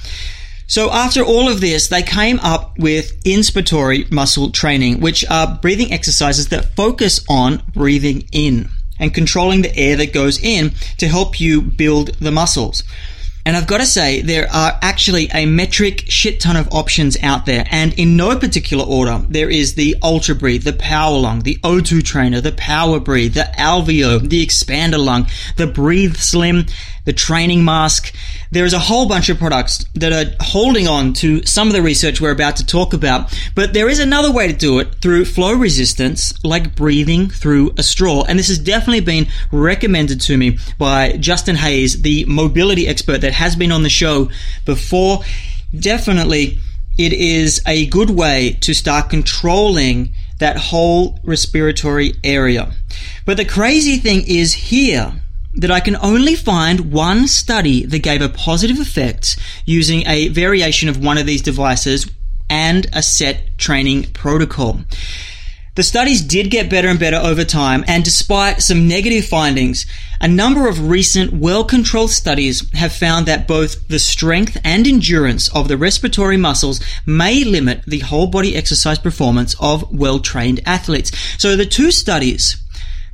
So 0.68 0.92
after 0.92 1.24
all 1.24 1.50
of 1.50 1.62
this, 1.62 1.88
they 1.88 2.04
came 2.04 2.39
up 2.39 2.78
with 2.78 3.22
inspiratory 3.24 4.10
muscle 4.12 4.51
training, 4.51 5.01
which 5.01 5.25
are 5.30 5.60
breathing 5.62 5.92
exercises 5.92 6.50
that 6.50 6.75
focus 6.75 7.25
on 7.28 7.63
breathing 7.74 8.30
in 8.32 8.70
and 9.00 9.13
controlling 9.13 9.62
the 9.62 9.75
air 9.75 9.96
that 9.98 10.13
goes 10.13 10.38
in 10.41 10.72
to 10.98 11.08
help 11.08 11.39
you 11.39 11.62
build 11.62 12.10
the 12.15 12.32
muscles. 12.32 12.84
And 13.46 13.56
I've 13.58 13.68
got 13.68 13.79
to 13.79 13.86
say, 13.86 14.22
there 14.22 14.48
are 14.51 14.77
actually 14.82 15.29
a 15.34 15.46
metric 15.46 16.03
shit 16.08 16.39
ton 16.39 16.56
of 16.56 16.72
options 16.72 17.18
out 17.24 17.46
there. 17.48 17.65
And 17.72 17.98
in 17.98 18.15
no 18.15 18.38
particular 18.38 18.84
order, 18.84 19.24
there 19.27 19.50
is 19.50 19.74
the 19.74 19.96
Ultra 20.03 20.36
Breathe, 20.36 20.63
the 20.63 20.74
Power 20.74 21.18
Lung, 21.18 21.39
the 21.39 21.56
O2 21.63 22.03
Trainer, 22.03 22.41
the 22.41 22.51
Power 22.51 23.00
Breathe, 23.00 23.34
the 23.34 23.50
Alveo, 23.58 24.20
the 24.20 24.44
Expand-a-Lung, 24.44 25.27
the 25.56 25.68
Breathe 25.68 26.18
Slim, 26.18 26.65
the 27.10 27.13
training 27.13 27.66
mask. 27.66 28.13
There 28.51 28.66
is 28.66 28.74
a 28.74 28.78
whole 28.78 29.08
bunch 29.08 29.30
of 29.30 29.39
products 29.39 29.84
that 29.96 30.13
are 30.13 30.32
holding 30.42 30.88
on 30.88 31.13
to 31.13 31.44
some 31.44 31.68
of 31.68 31.74
the 31.74 31.82
research 31.82 32.22
we're 32.22 32.30
about 32.30 32.58
to 32.58 32.66
talk 32.68 32.94
about, 32.94 33.36
but 33.56 33.74
there 33.74 33.89
is 33.89 33.98
another 33.98 34.32
way 34.32 34.46
to 34.46 34.54
do 34.54 34.78
it 34.78 34.94
through 35.01 35.25
flow 35.25 35.54
resistance, 35.54 36.36
like 36.44 36.75
breathing 36.75 37.28
through 37.28 37.74
a 37.80 37.82
straw. 37.82 38.25
And 38.30 38.38
this 38.38 38.50
has 38.50 38.60
definitely 38.60 39.00
been 39.00 39.25
recommended 39.51 40.22
to 40.22 40.38
me 40.38 40.60
by 40.78 41.13
Justin 41.13 41.56
Hayes, 41.56 42.04
the 42.04 42.25
mobility 42.25 42.88
expert 42.88 43.22
that 43.22 43.34
has 43.34 43.56
been 43.56 43.72
on 43.72 43.82
the 43.82 43.89
show 43.89 44.30
before. 44.63 45.22
Definitely, 45.75 46.60
it 47.00 47.12
is 47.12 47.60
a 47.66 47.88
good 47.88 48.12
way 48.12 48.56
to 48.62 48.75
start 48.75 49.10
controlling 49.10 50.13
that 50.38 50.58
whole 50.58 51.18
respiratory 51.24 52.13
area. 52.24 52.72
But 53.25 53.38
the 53.38 53.46
crazy 53.46 53.98
thing 53.98 54.25
is 54.28 54.54
here 54.54 55.24
that 55.56 55.72
I 55.72 55.79
can 55.79 55.96
only 55.98 56.36
find 56.36 56.91
one 56.91 57.27
study 57.27 57.86
that 57.86 58.03
gave 58.03 58.22
a 58.22 58.29
positive 58.29 58.79
effect 58.79 59.38
using 59.65 60.08
a 60.08 60.27
variation 60.29 60.89
of 60.89 61.03
one 61.03 61.18
of 61.18 61.25
these 61.25 61.41
devices 61.41 62.10
and 62.50 62.88
a 62.94 63.01
set 63.01 63.58
training 63.58 64.12
protocol. 64.13 64.82
The 65.75 65.84
studies 65.84 66.22
did 66.22 66.51
get 66.51 66.70
better 66.70 66.89
and 66.89 67.00
better 67.00 67.15
over 67.15 67.46
time, 67.46 67.86
and 67.88 68.03
despite 68.03 68.62
some 68.62 68.88
negative 68.88 69.25
findings, 69.25 69.86
a 70.20 70.27
number 70.27 70.68
of 70.68 70.89
recent 70.89 71.32
well 71.32 71.63
controlled 71.63 72.10
studies 72.10 72.70
have 72.74 72.91
found 72.91 73.25
that 73.27 73.48
both 73.48 73.88
the 73.88 74.00
strength 74.00 74.58
and 74.65 74.86
endurance 74.86 75.48
of 75.56 75.70
the 75.70 75.77
respiratory 75.77 76.36
muscles 76.36 76.82
may 77.06 77.46
limit 77.46 77.84
the 77.88 78.00
whole 78.00 78.27
body 78.27 78.58
exercise 78.58 79.00
performance 79.00 79.56
of 79.62 79.89
well 79.89 80.20
trained 80.20 80.60
athletes. 80.65 81.12
So 81.38 81.56
the 81.56 81.65
two 81.65 81.91
studies 81.91 82.58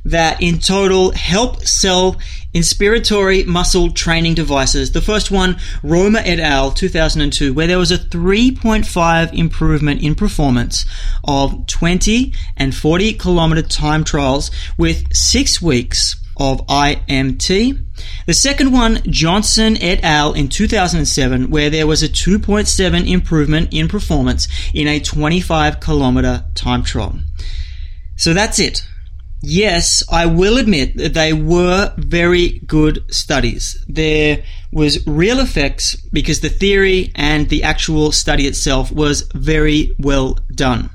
that 0.06 0.40
in 0.40 0.58
total 0.58 1.10
help 1.12 1.62
sell 1.62 2.16
inspiratory 2.54 3.44
muscle 3.44 3.90
training 3.90 4.34
devices. 4.34 4.92
The 4.92 5.00
first 5.00 5.30
one, 5.30 5.56
Romer 5.82 6.22
et 6.24 6.40
al. 6.40 6.70
2002, 6.70 7.52
where 7.52 7.66
there 7.66 7.78
was 7.78 7.90
a 7.90 7.98
3.5 7.98 9.34
improvement 9.34 10.02
in 10.02 10.14
performance 10.14 10.86
of 11.24 11.66
20 11.66 12.32
and 12.56 12.74
40 12.74 13.14
kilometer 13.14 13.62
time 13.62 14.04
trials 14.04 14.50
with 14.78 15.14
six 15.14 15.60
weeks 15.60 16.16
of 16.38 16.66
IMT. 16.66 17.82
The 18.26 18.34
second 18.34 18.72
one, 18.72 19.00
Johnson 19.04 19.76
et 19.82 20.04
al. 20.04 20.34
in 20.34 20.48
2007, 20.48 21.50
where 21.50 21.68
there 21.68 21.86
was 21.86 22.02
a 22.02 22.08
2.7 22.08 23.10
improvement 23.10 23.72
in 23.72 23.88
performance 23.88 24.46
in 24.72 24.86
a 24.86 25.00
25 25.00 25.80
kilometer 25.80 26.44
time 26.54 26.84
trial. 26.84 27.18
So 28.16 28.32
that's 28.32 28.58
it 28.58 28.86
yes, 29.46 30.02
I 30.10 30.26
will 30.26 30.58
admit 30.58 30.96
that 30.96 31.14
they 31.14 31.32
were 31.32 31.92
very 31.96 32.60
good 32.66 33.04
studies. 33.14 33.82
There 33.88 34.42
was 34.72 35.06
real 35.06 35.38
effects 35.38 35.94
because 36.12 36.40
the 36.40 36.48
theory 36.48 37.12
and 37.14 37.48
the 37.48 37.62
actual 37.62 38.10
study 38.10 38.46
itself 38.46 38.90
was 38.90 39.22
very 39.34 39.94
well 40.00 40.38
done. 40.52 40.90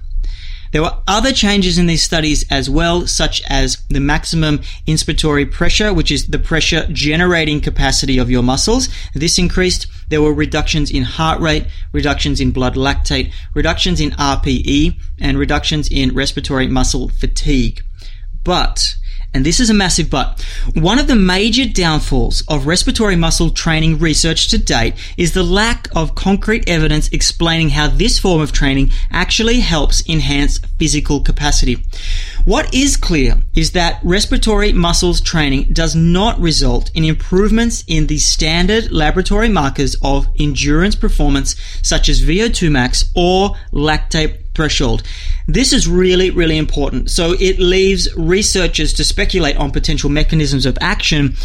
There 0.73 0.81
were 0.81 0.97
other 1.07 1.33
changes 1.33 1.77
in 1.77 1.87
these 1.87 2.03
studies 2.03 2.45
as 2.49 2.69
well, 2.69 3.05
such 3.07 3.41
as 3.49 3.77
the 3.89 3.99
maximum 3.99 4.59
inspiratory 4.87 5.49
pressure, 5.51 5.93
which 5.93 6.11
is 6.11 6.27
the 6.27 6.39
pressure 6.39 6.87
generating 6.91 7.59
capacity 7.59 8.17
of 8.17 8.29
your 8.29 8.43
muscles. 8.43 8.87
This 9.13 9.37
increased. 9.37 9.87
There 10.09 10.21
were 10.21 10.33
reductions 10.33 10.91
in 10.91 11.03
heart 11.03 11.39
rate, 11.41 11.67
reductions 11.91 12.39
in 12.39 12.51
blood 12.51 12.75
lactate, 12.75 13.33
reductions 13.53 13.99
in 13.99 14.11
RPE, 14.11 14.95
and 15.19 15.37
reductions 15.37 15.89
in 15.89 16.13
respiratory 16.13 16.67
muscle 16.67 17.09
fatigue. 17.09 17.81
But, 18.43 18.95
and 19.33 19.45
this 19.45 19.59
is 19.59 19.69
a 19.69 19.73
massive 19.73 20.09
but, 20.09 20.43
one 20.73 20.99
of 20.99 21.07
the 21.07 21.15
major 21.15 21.65
downfalls 21.65 22.43
of 22.47 22.65
respiratory 22.65 23.15
muscle 23.15 23.51
training 23.51 23.99
research 23.99 24.49
to 24.49 24.57
date 24.57 24.95
is 25.15 25.33
the 25.33 25.43
lack 25.43 25.87
of 25.95 26.15
concrete 26.15 26.67
evidence 26.67 27.07
explaining 27.09 27.69
how 27.69 27.87
this 27.87 28.19
form 28.19 28.41
of 28.41 28.51
training 28.51 28.91
actually 29.11 29.59
helps 29.59 30.07
enhance 30.09 30.59
physical 30.79 31.21
capacity. 31.21 31.83
What 32.43 32.73
is 32.73 32.97
clear 32.97 33.37
is 33.55 33.71
that 33.71 33.99
respiratory 34.03 34.73
muscles 34.73 35.21
training 35.21 35.71
does 35.71 35.95
not 35.95 36.39
result 36.39 36.89
in 36.95 37.05
improvements 37.05 37.83
in 37.87 38.07
the 38.07 38.17
standard 38.17 38.91
laboratory 38.91 39.49
markers 39.49 39.95
of 40.01 40.27
endurance 40.39 40.95
performance 40.95 41.55
such 41.83 42.09
as 42.09 42.23
VO2 42.23 42.71
max 42.71 43.11
or 43.15 43.55
lactate 43.71 44.50
threshold. 44.61 45.01
This 45.47 45.73
is 45.73 45.87
really, 45.87 46.29
really 46.29 46.57
important. 46.57 47.09
So 47.09 47.33
it 47.39 47.57
leaves 47.57 48.07
researchers 48.15 48.93
to 48.93 49.03
speculate 49.03 49.57
on 49.57 49.71
potential 49.71 50.07
mechanisms 50.07 50.67
of 50.67 50.77
action. 50.79 51.35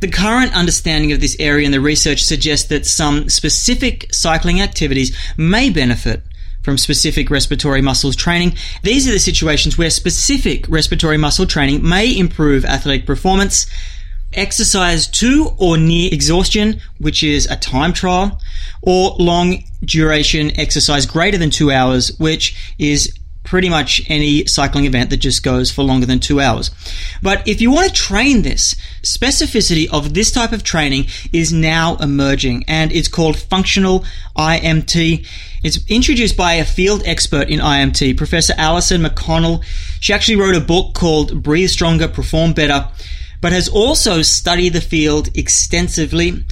The 0.00 0.08
current 0.08 0.54
understanding 0.54 1.10
of 1.10 1.20
this 1.20 1.36
area 1.40 1.66
in 1.66 1.72
the 1.72 1.80
research 1.80 2.22
suggests 2.22 2.68
that 2.68 2.86
some 2.86 3.28
specific 3.28 4.06
cycling 4.14 4.60
activities 4.60 5.16
may 5.36 5.68
benefit 5.68 6.22
from 6.62 6.78
specific 6.78 7.28
respiratory 7.28 7.82
muscles 7.82 8.14
training. 8.14 8.54
These 8.84 9.08
are 9.08 9.12
the 9.12 9.18
situations 9.18 9.76
where 9.76 9.90
specific 9.90 10.64
respiratory 10.68 11.18
muscle 11.18 11.46
training 11.46 11.86
may 11.86 12.16
improve 12.16 12.64
athletic 12.64 13.04
performance 13.04 13.66
exercise 14.34 15.06
to 15.06 15.50
or 15.58 15.76
near 15.76 16.08
exhaustion, 16.12 16.80
which 16.98 17.22
is 17.22 17.46
a 17.46 17.56
time 17.56 17.92
trial, 17.92 18.40
or 18.82 19.16
long 19.18 19.64
duration 19.84 20.58
exercise 20.58 21.06
greater 21.06 21.38
than 21.38 21.50
two 21.50 21.70
hours, 21.70 22.16
which 22.18 22.74
is 22.78 23.18
pretty 23.44 23.68
much 23.68 24.02
any 24.08 24.46
cycling 24.46 24.86
event 24.86 25.10
that 25.10 25.18
just 25.18 25.42
goes 25.42 25.70
for 25.70 25.82
longer 25.82 26.06
than 26.06 26.18
two 26.18 26.40
hours. 26.40 26.70
But 27.22 27.46
if 27.46 27.60
you 27.60 27.70
want 27.70 27.86
to 27.88 27.94
train 27.94 28.42
this, 28.42 28.74
specificity 29.02 29.86
of 29.92 30.14
this 30.14 30.32
type 30.32 30.52
of 30.52 30.64
training 30.64 31.06
is 31.32 31.52
now 31.52 31.96
emerging 31.96 32.64
and 32.66 32.90
it's 32.90 33.08
called 33.08 33.38
functional 33.38 34.04
IMT. 34.36 35.26
It's 35.62 35.78
introduced 35.88 36.36
by 36.36 36.54
a 36.54 36.64
field 36.64 37.02
expert 37.06 37.48
in 37.48 37.60
IMT, 37.60 38.16
Professor 38.16 38.54
Alison 38.56 39.02
McConnell. 39.02 39.62
She 40.00 40.12
actually 40.12 40.36
wrote 40.36 40.56
a 40.56 40.60
book 40.60 40.94
called 40.94 41.42
Breathe 41.42 41.70
Stronger, 41.70 42.08
Perform 42.08 42.54
Better 42.54 42.88
but 43.44 43.52
has 43.52 43.68
also 43.68 44.22
studied 44.22 44.72
the 44.72 44.80
field 44.80 45.28
extensively. 45.36 46.42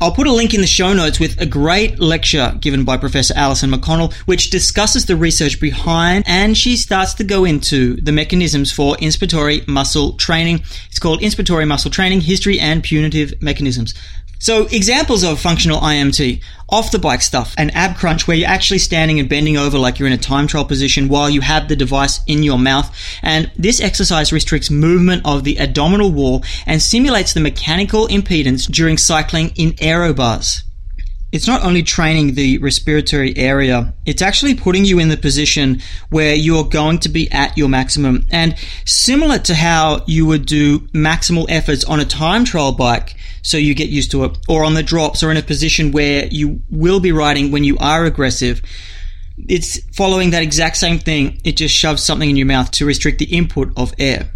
I'll 0.00 0.10
put 0.10 0.26
a 0.26 0.32
link 0.32 0.52
in 0.52 0.60
the 0.60 0.66
show 0.66 0.92
notes 0.92 1.20
with 1.20 1.40
a 1.40 1.46
great 1.46 2.00
lecture 2.00 2.58
given 2.60 2.84
by 2.84 2.96
Professor 2.96 3.32
Alison 3.36 3.70
McConnell, 3.70 4.12
which 4.26 4.50
discusses 4.50 5.06
the 5.06 5.14
research 5.14 5.60
behind 5.60 6.24
and 6.26 6.58
she 6.58 6.76
starts 6.76 7.14
to 7.14 7.22
go 7.22 7.44
into 7.44 7.94
the 8.00 8.10
mechanisms 8.10 8.72
for 8.72 8.96
inspiratory 8.96 9.68
muscle 9.68 10.14
training. 10.14 10.64
It's 10.88 10.98
called 10.98 11.20
Inspiratory 11.20 11.68
Muscle 11.68 11.92
Training 11.92 12.22
History 12.22 12.58
and 12.58 12.82
Putative 12.82 13.40
Mechanisms. 13.40 13.94
So 14.42 14.66
examples 14.72 15.22
of 15.22 15.38
functional 15.38 15.78
IMT, 15.78 16.42
off 16.68 16.90
the 16.90 16.98
bike 16.98 17.22
stuff, 17.22 17.54
an 17.58 17.70
ab 17.70 17.96
crunch 17.96 18.26
where 18.26 18.36
you're 18.36 18.48
actually 18.48 18.80
standing 18.80 19.20
and 19.20 19.28
bending 19.28 19.56
over 19.56 19.78
like 19.78 20.00
you're 20.00 20.08
in 20.08 20.12
a 20.12 20.18
time 20.18 20.48
trial 20.48 20.64
position 20.64 21.06
while 21.06 21.30
you 21.30 21.40
have 21.42 21.68
the 21.68 21.76
device 21.76 22.18
in 22.26 22.42
your 22.42 22.58
mouth. 22.58 22.92
And 23.22 23.52
this 23.54 23.80
exercise 23.80 24.32
restricts 24.32 24.68
movement 24.68 25.22
of 25.24 25.44
the 25.44 25.60
abdominal 25.60 26.10
wall 26.10 26.42
and 26.66 26.82
simulates 26.82 27.34
the 27.34 27.38
mechanical 27.38 28.08
impedance 28.08 28.68
during 28.68 28.98
cycling 28.98 29.52
in 29.54 29.74
aerobars 29.74 30.64
it's 31.32 31.48
not 31.48 31.64
only 31.64 31.82
training 31.82 32.34
the 32.34 32.58
respiratory 32.58 33.34
area, 33.38 33.94
it's 34.04 34.20
actually 34.20 34.54
putting 34.54 34.84
you 34.84 34.98
in 34.98 35.08
the 35.08 35.16
position 35.16 35.80
where 36.10 36.34
you're 36.34 36.64
going 36.64 36.98
to 36.98 37.08
be 37.08 37.30
at 37.32 37.56
your 37.56 37.70
maximum. 37.70 38.26
And 38.30 38.54
similar 38.84 39.38
to 39.38 39.54
how 39.54 40.04
you 40.06 40.26
would 40.26 40.44
do 40.44 40.80
maximal 40.88 41.46
efforts 41.48 41.84
on 41.84 42.00
a 42.00 42.04
time 42.04 42.44
trial 42.44 42.72
bike, 42.72 43.16
so 43.40 43.56
you 43.56 43.74
get 43.74 43.88
used 43.88 44.10
to 44.10 44.24
it, 44.24 44.38
or 44.46 44.62
on 44.62 44.74
the 44.74 44.82
drops, 44.82 45.22
or 45.22 45.30
in 45.30 45.38
a 45.38 45.42
position 45.42 45.90
where 45.90 46.26
you 46.26 46.60
will 46.70 47.00
be 47.00 47.12
riding 47.12 47.50
when 47.50 47.64
you 47.64 47.78
are 47.78 48.04
aggressive. 48.04 48.60
It's 49.48 49.82
following 49.94 50.30
that 50.30 50.42
exact 50.42 50.76
same 50.76 50.98
thing. 50.98 51.40
It 51.44 51.56
just 51.56 51.74
shoves 51.74 52.02
something 52.02 52.28
in 52.28 52.36
your 52.36 52.46
mouth 52.46 52.70
to 52.72 52.84
restrict 52.84 53.18
the 53.18 53.24
input 53.24 53.72
of 53.76 53.94
air. 53.98 54.30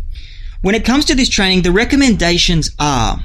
When 0.62 0.74
it 0.74 0.86
comes 0.86 1.04
to 1.04 1.14
this 1.14 1.28
training, 1.28 1.62
the 1.62 1.72
recommendations 1.72 2.70
are 2.78 3.18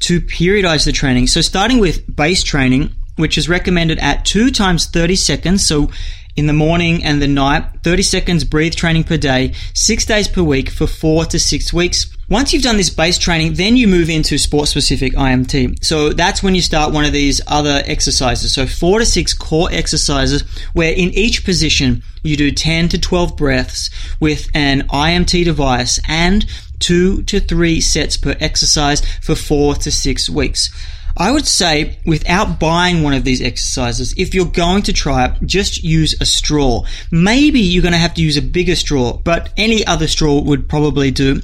to 0.00 0.20
periodize 0.20 0.86
the 0.86 0.92
training. 0.92 1.26
So 1.26 1.42
starting 1.42 1.78
with 1.78 2.16
base 2.16 2.42
training, 2.42 2.94
which 3.16 3.36
is 3.36 3.48
recommended 3.48 3.98
at 3.98 4.24
two 4.24 4.50
times 4.50 4.86
30 4.86 5.16
seconds. 5.16 5.66
So 5.66 5.90
in 6.34 6.46
the 6.46 6.52
morning 6.52 7.04
and 7.04 7.20
the 7.20 7.28
night, 7.28 7.64
30 7.82 8.02
seconds 8.02 8.44
breathe 8.44 8.74
training 8.74 9.04
per 9.04 9.18
day, 9.18 9.52
six 9.74 10.06
days 10.06 10.28
per 10.28 10.42
week 10.42 10.70
for 10.70 10.86
four 10.86 11.26
to 11.26 11.38
six 11.38 11.72
weeks. 11.72 12.16
Once 12.30 12.52
you've 12.52 12.62
done 12.62 12.78
this 12.78 12.88
base 12.88 13.18
training, 13.18 13.54
then 13.54 13.76
you 13.76 13.86
move 13.86 14.08
into 14.08 14.38
sport 14.38 14.66
specific 14.66 15.12
IMT. 15.12 15.84
So 15.84 16.14
that's 16.14 16.42
when 16.42 16.54
you 16.54 16.62
start 16.62 16.94
one 16.94 17.04
of 17.04 17.12
these 17.12 17.42
other 17.46 17.82
exercises. 17.84 18.54
So 18.54 18.66
four 18.66 19.00
to 19.00 19.04
six 19.04 19.34
core 19.34 19.68
exercises 19.70 20.42
where 20.72 20.92
in 20.92 21.10
each 21.10 21.44
position 21.44 22.02
you 22.22 22.36
do 22.36 22.50
10 22.50 22.88
to 22.90 22.98
12 22.98 23.36
breaths 23.36 23.90
with 24.18 24.48
an 24.54 24.88
IMT 24.88 25.44
device 25.44 26.00
and 26.08 26.46
two 26.78 27.22
to 27.24 27.40
three 27.40 27.80
sets 27.80 28.16
per 28.16 28.34
exercise 28.40 29.02
for 29.20 29.34
four 29.34 29.74
to 29.74 29.92
six 29.92 30.30
weeks. 30.30 30.70
I 31.16 31.30
would 31.30 31.46
say 31.46 31.98
without 32.06 32.58
buying 32.58 33.02
one 33.02 33.14
of 33.14 33.24
these 33.24 33.42
exercises, 33.42 34.14
if 34.16 34.34
you're 34.34 34.46
going 34.46 34.82
to 34.82 34.92
try 34.92 35.26
it, 35.26 35.34
just 35.44 35.82
use 35.82 36.14
a 36.20 36.24
straw. 36.24 36.84
Maybe 37.10 37.60
you're 37.60 37.82
going 37.82 37.92
to 37.92 37.98
have 37.98 38.14
to 38.14 38.22
use 38.22 38.36
a 38.36 38.42
bigger 38.42 38.76
straw, 38.76 39.16
but 39.16 39.52
any 39.56 39.86
other 39.86 40.08
straw 40.08 40.40
would 40.40 40.68
probably 40.68 41.10
do. 41.10 41.40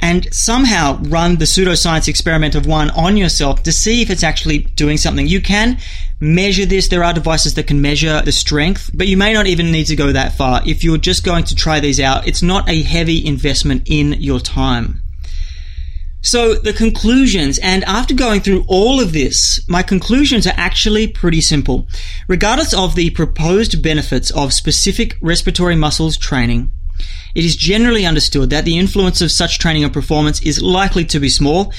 And 0.00 0.32
somehow 0.34 1.00
run 1.02 1.36
the 1.36 1.44
pseudoscience 1.44 2.08
experiment 2.08 2.56
of 2.56 2.66
one 2.66 2.90
on 2.90 3.16
yourself 3.16 3.62
to 3.62 3.72
see 3.72 4.02
if 4.02 4.10
it's 4.10 4.24
actually 4.24 4.58
doing 4.58 4.96
something. 4.96 5.28
You 5.28 5.40
can 5.40 5.78
measure 6.18 6.66
this. 6.66 6.88
There 6.88 7.04
are 7.04 7.12
devices 7.12 7.54
that 7.54 7.68
can 7.68 7.80
measure 7.80 8.22
the 8.22 8.32
strength, 8.32 8.90
but 8.94 9.06
you 9.06 9.16
may 9.16 9.32
not 9.32 9.46
even 9.46 9.70
need 9.70 9.84
to 9.86 9.96
go 9.96 10.12
that 10.12 10.36
far. 10.36 10.62
If 10.66 10.82
you're 10.82 10.98
just 10.98 11.24
going 11.24 11.44
to 11.44 11.54
try 11.54 11.80
these 11.80 12.00
out, 12.00 12.26
it's 12.26 12.42
not 12.42 12.68
a 12.68 12.82
heavy 12.82 13.24
investment 13.24 13.82
in 13.86 14.14
your 14.14 14.40
time. 14.40 15.01
So 16.22 16.54
the 16.54 16.72
conclusions, 16.72 17.58
and 17.58 17.82
after 17.84 18.14
going 18.14 18.40
through 18.40 18.64
all 18.68 19.00
of 19.00 19.12
this, 19.12 19.60
my 19.68 19.82
conclusions 19.82 20.46
are 20.46 20.54
actually 20.56 21.08
pretty 21.08 21.40
simple. 21.40 21.88
Regardless 22.28 22.72
of 22.72 22.94
the 22.94 23.10
proposed 23.10 23.82
benefits 23.82 24.30
of 24.30 24.52
specific 24.52 25.18
respiratory 25.20 25.74
muscles 25.74 26.16
training, 26.16 26.70
it 27.34 27.44
is 27.44 27.56
generally 27.56 28.06
understood 28.06 28.50
that 28.50 28.64
the 28.64 28.78
influence 28.78 29.20
of 29.20 29.32
such 29.32 29.58
training 29.58 29.84
on 29.84 29.90
performance 29.90 30.40
is 30.42 30.62
likely 30.62 31.04
to 31.06 31.18
be 31.18 31.28
small. 31.28 31.72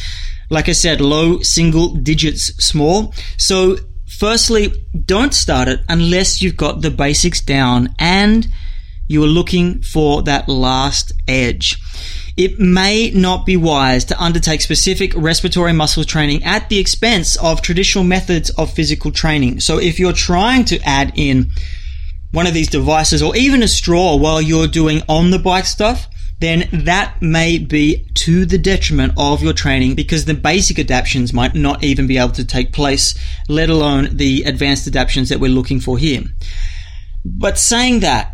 Like 0.50 0.68
I 0.68 0.74
said, 0.74 1.00
low 1.00 1.40
single 1.40 1.96
digits 1.96 2.54
small. 2.64 3.14
So 3.38 3.78
firstly, 4.06 4.74
don't 5.06 5.34
start 5.34 5.70
it 5.70 5.80
unless 5.88 6.42
you've 6.42 6.58
got 6.58 6.82
the 6.82 6.92
basics 6.92 7.40
down 7.40 7.96
and 7.98 8.48
you 9.08 9.24
are 9.24 9.28
looking 9.28 9.82
for 9.82 10.22
that 10.24 10.50
last 10.50 11.14
edge. 11.28 11.78
It 12.36 12.60
may 12.60 13.12
not 13.12 13.46
be 13.46 13.58
wise 13.58 14.06
to 14.06 14.22
undertake 14.22 14.62
specific 14.62 15.14
respiratory 15.16 15.74
muscle 15.74 16.04
training 16.04 16.44
at 16.44 16.68
the 16.70 16.80
expense 16.80 17.36
of 17.36 17.62
traditional 17.62 18.04
methods 18.04 18.50
of 18.52 18.74
physical 18.74 19.12
training. 19.12 19.60
So 19.60 19.78
if 19.78 20.00
you're 20.00 20.14
trying 20.14 20.66
to 20.66 20.80
add 20.82 21.14
in 21.16 21.52
one 22.32 22.48
of 22.48 22.56
these 22.56 22.70
devices 22.70 23.22
or 23.22 23.36
even 23.36 23.62
a 23.62 23.68
straw 23.68 24.16
while 24.16 24.42
you're 24.42 24.68
doing 24.68 25.04
on 25.08 25.30
the 25.30 25.38
bike 25.38 25.66
stuff, 25.66 26.08
then 26.40 26.68
that 26.74 27.22
may 27.22 27.60
be 27.60 28.06
to 28.16 28.46
the 28.46 28.58
detriment 28.58 29.14
of 29.16 29.44
your 29.44 29.54
training 29.54 29.94
because 29.96 30.26
the 30.26 30.34
basic 30.34 30.80
adaptations 30.80 31.32
might 31.32 31.54
not 31.54 31.84
even 31.84 32.08
be 32.08 32.18
able 32.18 32.32
to 32.32 32.44
take 32.44 32.74
place, 32.74 33.14
let 33.48 33.70
alone 33.70 34.10
the 34.18 34.44
advanced 34.44 34.88
adaptations 34.88 35.30
that 35.30 35.40
we're 35.40 35.50
looking 35.50 35.80
for 35.80 35.98
here. 35.98 36.24
But 37.24 37.60
saying 37.60 38.02
that, 38.02 38.33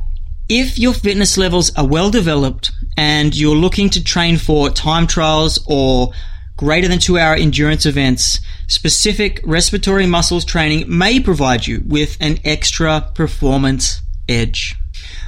if 0.50 0.80
your 0.80 0.94
fitness 0.94 1.38
levels 1.38 1.74
are 1.76 1.88
well 1.88 2.10
developed 2.10 2.72
and 2.98 3.36
you're 3.38 3.56
looking 3.56 3.90
to 3.92 4.04
train 4.04 4.36
for 4.38 4.70
time 4.72 5.06
trials 5.06 5.64
or 5.68 6.12
greater 6.58 6.88
than 6.88 7.00
two 7.00 7.20
hour 7.20 7.36
endurance 7.36 7.86
events, 7.86 8.40
specific 8.68 9.40
respiratory 9.46 10.08
muscles 10.08 10.44
training 10.44 10.86
may 10.88 11.20
provide 11.20 11.68
you 11.68 11.84
with 11.86 12.18
an 12.20 12.40
extra 12.44 13.12
performance 13.14 14.02
edge. 14.28 14.76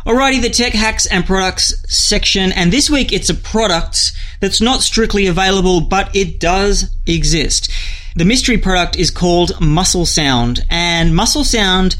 Alrighty, 0.06 0.42
the 0.42 0.50
tech 0.50 0.74
hacks 0.74 1.06
and 1.06 1.24
products 1.24 1.76
section, 1.88 2.52
and 2.52 2.74
this 2.74 2.90
week 2.90 3.14
it's 3.14 3.30
a 3.30 3.36
product 3.36 4.14
that's 4.40 4.60
not 4.60 4.82
strictly 4.82 5.28
available, 5.28 5.82
but 5.82 6.14
it 6.16 6.40
does 6.40 6.90
exist. 7.06 7.72
The 8.16 8.26
mystery 8.26 8.58
product 8.58 8.98
is 8.98 9.12
called 9.12 9.62
Muscle 9.62 10.08
Sound, 10.08 10.66
and 10.70 11.16
Muscle 11.16 11.44
Sound 11.44 11.96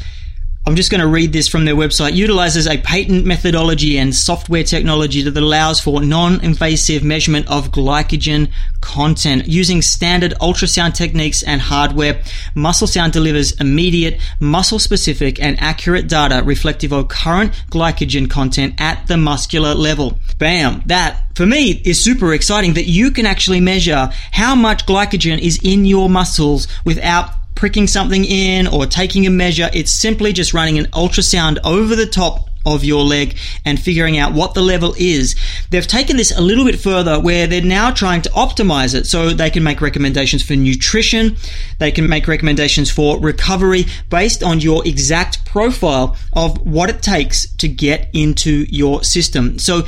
I'm 0.64 0.76
just 0.76 0.92
going 0.92 1.02
to 1.02 1.08
read 1.08 1.34
this 1.34 1.48
from 1.48 1.66
their 1.66 1.76
website, 1.76 2.14
utilizes 2.14 2.68
a 2.68 2.78
patent 2.78 3.26
methodology 3.26 3.98
and 3.98 4.14
software 4.14 4.64
technology 4.64 5.24
that 5.24 5.36
allows 5.36 5.80
for 5.82 6.02
non-invasive 6.02 7.04
measurement 7.04 7.50
of 7.50 7.72
glycogen 7.72 8.52
content. 8.80 9.48
Using 9.48 9.82
standard 9.82 10.36
ultrasound 10.40 10.94
techniques 10.94 11.42
and 11.42 11.62
hardware, 11.62 12.22
Muscle 12.54 12.86
Sound 12.86 13.12
delivers 13.12 13.60
immediate, 13.60 14.22
muscle-specific 14.40 15.42
and 15.42 15.60
accurate 15.60 16.08
data 16.08 16.44
reflective 16.46 16.94
of 16.94 17.08
current 17.08 17.54
glycogen 17.72 18.30
content 18.30 18.76
at 18.80 19.08
the 19.08 19.18
muscular 19.18 19.74
level. 19.74 20.20
Bam! 20.38 20.84
That, 20.86 21.36
for 21.36 21.48
me, 21.48 21.82
is 21.84 22.04
super 22.04 22.36
exciting 22.36 22.76
that 22.76 22.86
you 22.86 23.10
can 23.10 23.26
actually 23.26 23.62
measure 23.62 24.12
how 24.32 24.54
much 24.54 24.86
glycogen 24.86 25.40
is 25.40 25.60
in 25.64 25.86
your 25.86 26.08
muscles 26.08 26.68
without 26.86 27.32
pricking 27.62 27.86
something 27.86 28.26
in 28.26 28.66
or 28.66 28.88
taking 28.88 29.28
a 29.28 29.30
measure. 29.30 29.70
It's 29.72 29.92
simply 29.92 30.34
just 30.34 30.52
running 30.52 30.80
an 30.80 30.86
ultrasound 30.86 31.60
over 31.64 31.96
the 31.96 32.08
top 32.08 32.50
of 32.66 32.84
your 32.84 33.04
leg 33.04 33.38
and 33.64 33.80
figuring 33.80 34.18
out 34.18 34.34
what 34.34 34.56
the 34.56 34.64
level 34.64 34.96
is. 34.98 35.36
They've 35.72 35.88
taken 35.88 36.18
this 36.18 36.38
a 36.38 36.42
little 36.42 36.66
bit 36.66 36.82
further 36.82 37.18
where 37.18 37.48
they're 37.48 37.62
now 37.62 37.92
trying 37.92 38.22
to 38.24 38.30
optimize 38.32 38.94
it 38.94 39.08
so 39.08 39.30
they 39.30 39.50
can 39.50 39.64
make 39.64 39.80
recommendations 39.80 40.44
for 40.44 40.54
nutrition, 40.58 41.38
they 41.80 41.92
can 41.92 42.10
make 42.10 42.28
recommendations 42.28 42.92
for 42.92 43.18
recovery 43.22 43.86
based 44.10 44.44
on 44.44 44.60
your 44.60 44.86
exact 44.86 45.46
profile 45.46 46.18
of 46.34 46.60
what 46.68 46.90
it 46.90 47.02
takes 47.02 47.50
to 47.56 47.70
get 47.70 48.10
into 48.12 48.66
your 48.68 49.02
system. 49.06 49.58
So 49.60 49.84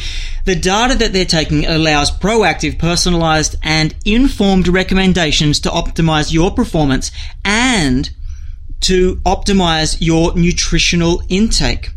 the 0.46 0.56
data 0.56 0.96
that 0.96 1.12
they're 1.12 1.26
taking 1.26 1.66
allows 1.66 2.12
proactive, 2.12 2.80
personalized 2.80 3.58
and 3.62 3.94
informed 4.06 4.70
recommendations 4.70 5.60
to 5.62 5.70
optimize 5.70 6.32
your 6.32 6.52
performance 6.52 7.12
and 7.44 8.10
to 8.82 9.16
optimize 9.26 9.98
your 10.00 10.34
nutritional 10.36 11.24
intake. 11.28 11.90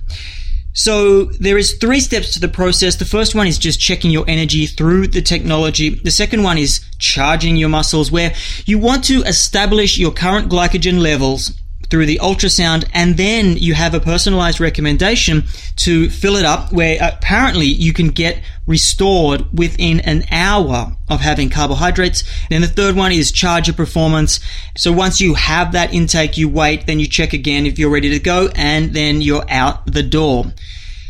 So 0.76 1.24
there 1.24 1.56
is 1.56 1.78
three 1.78 2.00
steps 2.00 2.34
to 2.34 2.40
the 2.40 2.48
process. 2.48 2.96
The 2.96 3.06
first 3.06 3.34
one 3.34 3.46
is 3.46 3.56
just 3.56 3.80
checking 3.80 4.10
your 4.10 4.26
energy 4.28 4.66
through 4.66 5.08
the 5.08 5.22
technology. 5.22 5.88
The 5.88 6.10
second 6.10 6.42
one 6.42 6.58
is 6.58 6.84
charging 6.98 7.56
your 7.56 7.70
muscles 7.70 8.12
where 8.12 8.34
you 8.66 8.78
want 8.78 9.02
to 9.04 9.22
establish 9.22 9.96
your 9.96 10.12
current 10.12 10.50
glycogen 10.50 11.00
levels 11.00 11.52
through 11.90 12.06
the 12.06 12.18
ultrasound 12.22 12.88
and 12.92 13.16
then 13.16 13.56
you 13.56 13.74
have 13.74 13.94
a 13.94 14.00
personalized 14.00 14.60
recommendation 14.60 15.44
to 15.76 16.10
fill 16.10 16.36
it 16.36 16.44
up 16.44 16.72
where 16.72 16.98
apparently 17.00 17.66
you 17.66 17.92
can 17.92 18.08
get 18.08 18.42
restored 18.66 19.46
within 19.56 20.00
an 20.00 20.24
hour 20.30 20.96
of 21.08 21.20
having 21.20 21.50
carbohydrates. 21.50 22.24
Then 22.50 22.62
the 22.62 22.68
third 22.68 22.96
one 22.96 23.12
is 23.12 23.30
charge 23.30 23.68
your 23.68 23.76
performance. 23.76 24.40
So 24.76 24.92
once 24.92 25.20
you 25.20 25.34
have 25.34 25.72
that 25.72 25.94
intake, 25.94 26.36
you 26.36 26.48
wait, 26.48 26.86
then 26.86 26.98
you 26.98 27.06
check 27.06 27.32
again 27.32 27.66
if 27.66 27.78
you're 27.78 27.90
ready 27.90 28.10
to 28.10 28.18
go, 28.18 28.50
and 28.54 28.92
then 28.92 29.20
you're 29.20 29.44
out 29.48 29.86
the 29.86 30.02
door. 30.02 30.52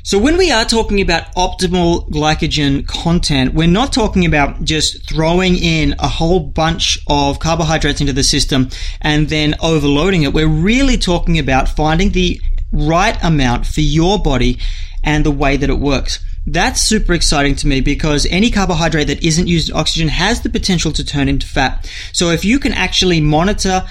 So 0.06 0.20
when 0.20 0.36
we 0.36 0.52
are 0.52 0.64
talking 0.64 1.00
about 1.00 1.34
optimal 1.34 2.08
glycogen 2.10 2.86
content, 2.86 3.54
we're 3.54 3.66
not 3.66 3.92
talking 3.92 4.24
about 4.24 4.62
just 4.62 5.04
throwing 5.08 5.56
in 5.56 5.96
a 5.98 6.06
whole 6.06 6.38
bunch 6.38 6.96
of 7.08 7.40
carbohydrates 7.40 8.00
into 8.00 8.12
the 8.12 8.22
system 8.22 8.68
and 9.00 9.28
then 9.28 9.56
overloading 9.60 10.22
it. 10.22 10.32
We're 10.32 10.46
really 10.46 10.96
talking 10.96 11.40
about 11.40 11.68
finding 11.68 12.12
the 12.12 12.40
right 12.70 13.18
amount 13.24 13.66
for 13.66 13.80
your 13.80 14.22
body 14.22 14.60
and 15.02 15.26
the 15.26 15.32
way 15.32 15.56
that 15.56 15.70
it 15.70 15.80
works. 15.80 16.20
That's 16.46 16.80
super 16.80 17.12
exciting 17.12 17.56
to 17.56 17.66
me 17.66 17.80
because 17.80 18.26
any 18.26 18.52
carbohydrate 18.52 19.08
that 19.08 19.24
isn't 19.24 19.48
used 19.48 19.70
in 19.70 19.76
oxygen 19.76 20.06
has 20.06 20.42
the 20.42 20.50
potential 20.50 20.92
to 20.92 21.04
turn 21.04 21.28
into 21.28 21.48
fat. 21.48 21.90
So 22.12 22.30
if 22.30 22.44
you 22.44 22.60
can 22.60 22.74
actually 22.74 23.20
monitor 23.20 23.82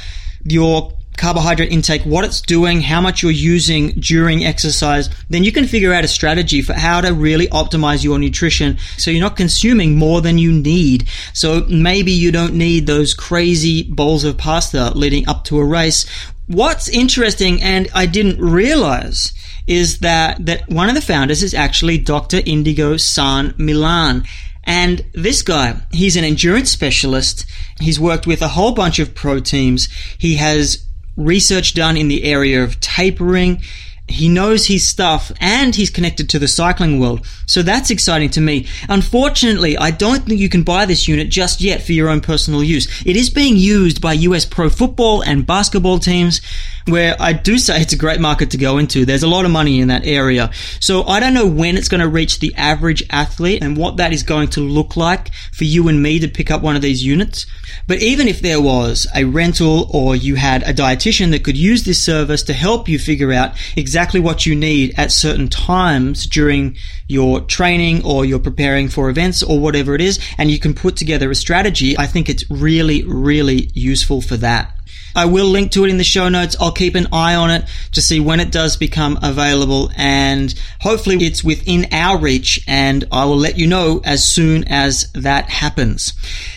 your 0.45 0.93
carbohydrate 1.17 1.71
intake, 1.71 2.03
what 2.03 2.25
it's 2.25 2.41
doing, 2.41 2.81
how 2.81 3.01
much 3.01 3.21
you're 3.21 3.31
using 3.31 3.91
during 3.91 4.45
exercise, 4.45 5.09
then 5.29 5.43
you 5.43 5.51
can 5.51 5.65
figure 5.67 5.93
out 5.93 6.03
a 6.03 6.07
strategy 6.07 6.61
for 6.61 6.73
how 6.73 7.01
to 7.01 7.13
really 7.13 7.47
optimize 7.47 8.03
your 8.03 8.19
nutrition 8.19 8.77
so 8.97 9.11
you're 9.11 9.21
not 9.21 9.37
consuming 9.37 9.97
more 9.97 10.21
than 10.21 10.37
you 10.37 10.51
need. 10.51 11.07
So 11.33 11.65
maybe 11.67 12.11
you 12.11 12.31
don't 12.31 12.53
need 12.53 12.87
those 12.87 13.13
crazy 13.13 13.83
bowls 13.83 14.23
of 14.23 14.37
pasta 14.37 14.91
leading 14.95 15.27
up 15.27 15.43
to 15.45 15.59
a 15.59 15.65
race. 15.65 16.05
What's 16.47 16.87
interesting 16.87 17.61
and 17.61 17.87
I 17.93 18.05
didn't 18.05 18.39
realize 18.39 19.33
is 19.67 19.99
that, 19.99 20.45
that 20.45 20.69
one 20.69 20.89
of 20.89 20.95
the 20.95 21.01
founders 21.01 21.41
is 21.41 21.53
actually 21.53 21.97
Dr. 21.97 22.37
Iñigo 22.37 22.99
San 22.99 23.51
Millán. 23.53 24.27
And 24.63 25.05
this 25.13 25.41
guy, 25.41 25.79
he's 25.91 26.15
an 26.15 26.23
endurance 26.23 26.71
specialist. 26.71 27.45
He's 27.79 27.99
worked 27.99 28.25
with 28.25 28.41
a 28.41 28.49
whole 28.49 28.73
bunch 28.73 28.99
of 28.99 29.13
pro 29.13 29.39
teams. 29.39 29.87
He 30.17 30.35
has 30.35 30.84
research 31.17 31.73
done 31.73 31.97
in 31.97 32.07
the 32.07 32.23
area 32.23 32.63
of 32.63 32.79
tapering. 32.79 33.61
He 34.07 34.29
knows 34.29 34.67
his 34.67 34.87
stuff 34.87 35.31
and 35.39 35.75
he's 35.75 35.89
connected 35.89 36.29
to 36.29 36.39
the 36.39 36.47
cycling 36.47 36.99
world. 36.99 37.25
So 37.47 37.63
that's 37.63 37.89
exciting 37.89 38.29
to 38.31 38.41
me. 38.41 38.67
Unfortunately, 38.87 39.77
I 39.77 39.89
don't 39.89 40.25
think 40.25 40.39
you 40.39 40.49
can 40.49 40.61
buy 40.61 40.85
this 40.85 41.07
unit 41.07 41.29
just 41.29 41.59
yet 41.59 41.81
for 41.81 41.93
your 41.93 42.09
own 42.09 42.21
personal 42.21 42.63
use. 42.63 42.87
It 43.03 43.15
is 43.15 43.31
being 43.31 43.57
used 43.57 44.01
by 44.01 44.13
US 44.13 44.45
pro 44.45 44.69
football 44.69 45.21
and 45.21 45.47
basketball 45.47 45.97
teams 45.97 46.39
where 46.87 47.15
I 47.19 47.33
do 47.33 47.57
say 47.57 47.81
it's 47.81 47.93
a 47.93 47.97
great 47.97 48.19
market 48.19 48.51
to 48.51 48.57
go 48.57 48.77
into. 48.77 49.05
There's 49.05 49.23
a 49.23 49.27
lot 49.27 49.45
of 49.45 49.51
money 49.51 49.79
in 49.79 49.87
that 49.87 50.05
area. 50.05 50.51
So 50.79 51.03
I 51.03 51.19
don't 51.19 51.33
know 51.33 51.47
when 51.47 51.77
it's 51.77 51.87
going 51.87 52.01
to 52.01 52.07
reach 52.07 52.39
the 52.39 52.53
average 52.55 53.03
athlete 53.09 53.63
and 53.63 53.75
what 53.75 53.97
that 53.97 54.13
is 54.13 54.23
going 54.23 54.49
to 54.49 54.61
look 54.61 54.95
like 54.95 55.33
for 55.51 55.63
you 55.63 55.87
and 55.87 56.01
me 56.01 56.19
to 56.19 56.27
pick 56.27 56.51
up 56.51 56.61
one 56.61 56.75
of 56.75 56.81
these 56.81 57.03
units. 57.03 57.47
But 57.87 58.01
even 58.01 58.27
if 58.27 58.41
there 58.41 58.61
was 58.61 59.07
a 59.15 59.23
rental 59.23 59.89
or 59.91 60.15
you 60.15 60.35
had 60.35 60.63
a 60.63 60.73
dietitian 60.73 61.31
that 61.31 61.43
could 61.43 61.57
use 61.57 61.83
this 61.83 62.03
service 62.03 62.43
to 62.43 62.53
help 62.53 62.87
you 62.87 62.99
figure 62.99 63.31
out 63.31 63.55
exactly 63.75 64.19
what 64.19 64.45
you 64.45 64.55
need 64.55 64.93
at 64.97 65.11
certain 65.11 65.49
times 65.49 66.27
during 66.27 66.77
your 67.07 67.41
training 67.41 68.03
or 68.05 68.25
you're 68.25 68.39
preparing 68.39 68.89
for 68.89 69.09
events 69.09 69.41
or 69.41 69.59
whatever 69.59 69.95
it 69.95 70.01
is, 70.01 70.19
and 70.37 70.51
you 70.51 70.59
can 70.59 70.73
put 70.73 70.95
together 70.95 71.31
a 71.31 71.35
strategy, 71.35 71.97
I 71.97 72.07
think 72.07 72.29
it's 72.29 72.49
really, 72.49 73.03
really 73.03 73.69
useful 73.73 74.21
for 74.21 74.37
that. 74.37 74.74
I 75.15 75.25
will 75.25 75.47
link 75.47 75.71
to 75.71 75.85
it 75.85 75.89
in 75.89 75.97
the 75.97 76.03
show 76.03 76.29
notes. 76.29 76.55
I'll 76.59 76.71
keep 76.71 76.95
an 76.95 77.07
eye 77.13 77.35
on 77.35 77.51
it 77.51 77.65
to 77.93 78.01
see 78.01 78.19
when 78.19 78.39
it 78.39 78.51
does 78.51 78.77
become 78.77 79.17
available 79.21 79.91
and 79.95 80.53
hopefully 80.81 81.17
it's 81.25 81.43
within 81.43 81.87
our 81.91 82.17
reach 82.17 82.63
and 82.67 83.05
I 83.11 83.25
will 83.25 83.37
let 83.37 83.57
you 83.57 83.67
know 83.67 84.01
as 84.03 84.23
soon 84.27 84.65
as 84.67 85.11
that 85.13 85.49
happens. 85.49 86.13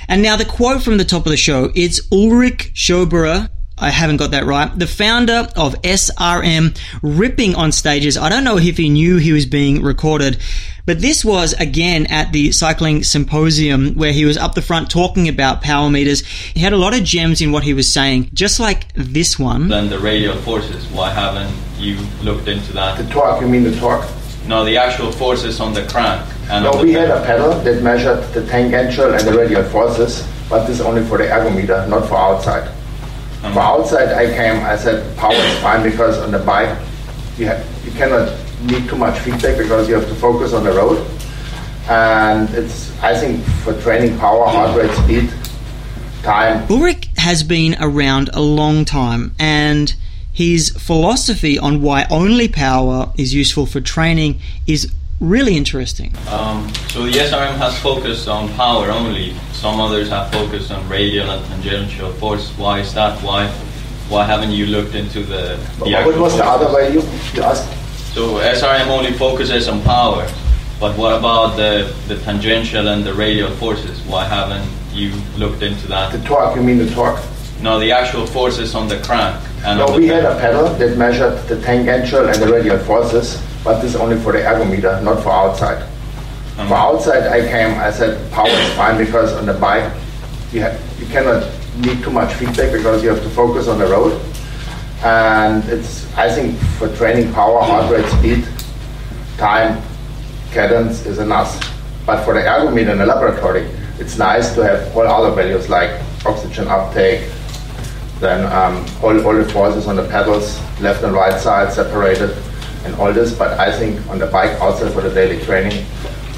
And 0.08 0.22
now 0.22 0.36
the 0.36 0.44
quote 0.44 0.82
from 0.82 0.96
the 0.96 1.04
top 1.04 1.26
of 1.26 1.30
the 1.30 1.36
show, 1.36 1.70
it's 1.74 2.00
Ulrich 2.10 2.72
Schoberer 2.74 3.48
I 3.80 3.90
haven't 3.90 4.16
got 4.16 4.32
that 4.32 4.44
right. 4.44 4.76
The 4.76 4.86
founder 4.86 5.46
of 5.56 5.74
SRM 5.82 6.76
ripping 7.02 7.54
on 7.54 7.72
stages. 7.72 8.16
I 8.16 8.28
don't 8.28 8.44
know 8.44 8.58
if 8.58 8.76
he 8.76 8.88
knew 8.88 9.16
he 9.18 9.32
was 9.32 9.46
being 9.46 9.82
recorded, 9.82 10.38
but 10.86 11.00
this 11.00 11.24
was 11.24 11.52
again 11.54 12.06
at 12.06 12.32
the 12.32 12.50
cycling 12.52 13.02
symposium 13.04 13.94
where 13.94 14.12
he 14.12 14.24
was 14.24 14.36
up 14.36 14.54
the 14.54 14.62
front 14.62 14.90
talking 14.90 15.28
about 15.28 15.62
power 15.62 15.90
meters. 15.90 16.26
He 16.26 16.60
had 16.60 16.72
a 16.72 16.76
lot 16.76 16.94
of 16.96 17.04
gems 17.04 17.40
in 17.40 17.52
what 17.52 17.62
he 17.62 17.74
was 17.74 17.92
saying, 17.92 18.30
just 18.34 18.58
like 18.58 18.92
this 18.94 19.38
one. 19.38 19.68
Then 19.68 19.88
the 19.90 19.98
radial 19.98 20.36
forces. 20.36 20.86
Why 20.88 21.10
haven't 21.10 21.54
you 21.78 21.98
looked 22.22 22.48
into 22.48 22.72
that? 22.72 22.98
The 22.98 23.08
torque, 23.10 23.40
you 23.40 23.48
mean 23.48 23.64
the 23.64 23.76
torque? 23.78 24.06
No, 24.46 24.64
the 24.64 24.78
actual 24.78 25.12
forces 25.12 25.60
on 25.60 25.74
the 25.74 25.86
crank. 25.86 26.26
And 26.50 26.64
No, 26.64 26.70
on 26.72 26.78
the 26.78 26.84
we 26.84 26.92
had 26.92 27.10
a 27.10 27.22
pedal. 27.24 27.52
pedal 27.52 27.60
that 27.64 27.82
measured 27.82 28.24
the 28.32 28.46
tangential 28.46 29.12
and 29.12 29.20
the 29.28 29.32
radial 29.36 29.62
forces, 29.64 30.26
but 30.48 30.66
this 30.66 30.80
only 30.80 31.04
for 31.04 31.18
the 31.18 31.24
ergometer, 31.24 31.86
not 31.88 32.08
for 32.08 32.16
outside. 32.16 32.66
For 33.52 33.60
outside, 33.60 34.08
I 34.08 34.26
came, 34.26 34.62
I 34.64 34.76
said 34.76 35.16
power 35.16 35.32
is 35.32 35.58
fine 35.60 35.82
because 35.82 36.18
on 36.18 36.30
the 36.30 36.38
bike, 36.38 36.78
you, 37.36 37.46
you 37.84 37.90
cannot 37.92 38.36
need 38.62 38.88
too 38.88 38.96
much 38.96 39.18
feedback 39.20 39.58
because 39.58 39.88
you 39.88 39.94
have 39.94 40.08
to 40.08 40.14
focus 40.14 40.52
on 40.52 40.64
the 40.64 40.72
road. 40.72 41.06
And 41.88 42.48
it's, 42.50 42.96
I 43.02 43.18
think, 43.18 43.44
for 43.64 43.80
training 43.80 44.18
power, 44.18 44.46
heart 44.46 44.76
rate, 44.76 44.94
speed, 45.04 45.32
time, 46.22 46.70
Ulrich 46.70 47.08
has 47.16 47.42
been 47.42 47.76
around 47.80 48.30
a 48.32 48.40
long 48.40 48.84
time 48.84 49.34
and 49.38 49.94
his 50.32 50.70
philosophy 50.70 51.58
on 51.58 51.82
why 51.82 52.06
only 52.10 52.48
power 52.48 53.12
is 53.16 53.34
useful 53.34 53.66
for 53.66 53.80
training 53.80 54.40
is 54.66 54.92
really 55.20 55.56
interesting. 55.56 56.12
Um, 56.28 56.72
so 56.90 57.04
the 57.04 57.12
SRM 57.12 57.56
has 57.56 57.78
focused 57.80 58.28
on 58.28 58.48
power 58.54 58.90
only. 58.90 59.34
Some 59.52 59.80
others 59.80 60.08
have 60.08 60.30
focused 60.32 60.70
on 60.70 60.88
radial 60.88 61.30
and 61.30 61.44
tangential 61.46 62.12
force. 62.12 62.50
Why 62.56 62.80
is 62.80 62.94
that? 62.94 63.20
Why 63.22 63.48
why 64.08 64.24
haven't 64.24 64.52
you 64.52 64.66
looked 64.66 64.94
into 64.94 65.20
the, 65.20 65.56
the 65.78 65.84
What 65.84 65.92
actual 65.94 66.22
was 66.22 66.36
the 66.36 66.44
other 66.44 66.74
way 66.74 66.92
you, 66.94 67.02
you 67.34 67.42
asked? 67.42 67.68
So 68.14 68.38
SRM 68.38 68.86
only 68.86 69.12
focuses 69.12 69.68
on 69.68 69.82
power, 69.82 70.26
but 70.80 70.96
what 70.96 71.12
about 71.12 71.56
the, 71.56 71.94
the 72.08 72.16
tangential 72.20 72.88
and 72.88 73.04
the 73.04 73.12
radial 73.12 73.50
forces? 73.56 74.00
Why 74.06 74.24
haven't 74.24 74.66
you 74.94 75.12
looked 75.36 75.62
into 75.62 75.86
that? 75.88 76.12
The 76.12 76.26
torque, 76.26 76.56
you 76.56 76.62
mean 76.62 76.78
the 76.78 76.88
torque? 76.90 77.20
No, 77.60 77.78
the 77.78 77.92
actual 77.92 78.26
forces 78.26 78.74
on 78.74 78.88
the 78.88 78.98
crank. 79.00 79.36
And 79.62 79.78
No, 79.78 79.86
on 79.88 79.92
the 79.92 79.98
we 79.98 80.06
had 80.06 80.24
a 80.24 80.34
pedal. 80.40 80.68
pedal 80.68 80.78
that 80.78 80.96
measured 80.96 81.46
the 81.48 81.60
tangential 81.60 82.26
and 82.28 82.40
the 82.40 82.50
radial 82.50 82.78
forces, 82.78 83.42
but 83.68 83.82
this 83.82 83.94
is 83.94 84.00
only 84.00 84.16
for 84.16 84.32
the 84.32 84.38
ergometer, 84.38 85.02
not 85.02 85.22
for 85.22 85.30
outside. 85.30 85.86
For 86.56 86.72
outside, 86.72 87.24
I 87.24 87.46
came, 87.46 87.78
I 87.78 87.90
said 87.90 88.32
power 88.32 88.48
is 88.48 88.72
fine 88.72 88.96
because 88.96 89.34
on 89.34 89.44
the 89.44 89.52
bike, 89.52 89.92
you, 90.52 90.62
ha- 90.62 90.74
you 90.98 91.04
cannot 91.08 91.46
need 91.76 92.02
too 92.02 92.10
much 92.10 92.32
feedback 92.32 92.72
because 92.72 93.02
you 93.02 93.10
have 93.10 93.22
to 93.22 93.28
focus 93.28 93.68
on 93.68 93.78
the 93.78 93.86
road. 93.86 94.18
And 95.04 95.62
it's, 95.68 96.10
I 96.16 96.30
think, 96.34 96.58
for 96.78 96.88
training 96.96 97.30
power, 97.34 97.60
heart 97.60 97.92
rate, 97.92 98.08
speed, 98.08 98.48
time, 99.36 99.82
cadence 100.50 101.04
is 101.04 101.18
enough. 101.18 101.52
But 102.06 102.24
for 102.24 102.32
the 102.32 102.40
ergometer 102.40 102.92
in 102.92 102.98
the 102.98 103.06
laboratory, 103.06 103.68
it's 103.98 104.16
nice 104.16 104.54
to 104.54 104.64
have 104.64 104.96
all 104.96 105.06
other 105.06 105.36
values 105.36 105.68
like 105.68 105.90
oxygen 106.24 106.68
uptake, 106.68 107.30
then 108.18 108.50
um, 108.50 108.82
all, 109.02 109.26
all 109.26 109.34
the 109.34 109.46
forces 109.50 109.86
on 109.86 109.96
the 109.96 110.08
pedals, 110.08 110.58
left 110.80 111.04
and 111.04 111.12
right 111.12 111.38
side 111.38 111.70
separated, 111.70 112.34
and 112.84 112.94
all 112.96 113.12
this. 113.12 113.36
But 113.36 113.58
I 113.58 113.76
think 113.76 114.06
on 114.08 114.18
the 114.18 114.26
bike 114.26 114.60
also 114.60 114.90
for 114.90 115.00
the 115.00 115.10
daily 115.10 115.42
training, 115.44 115.86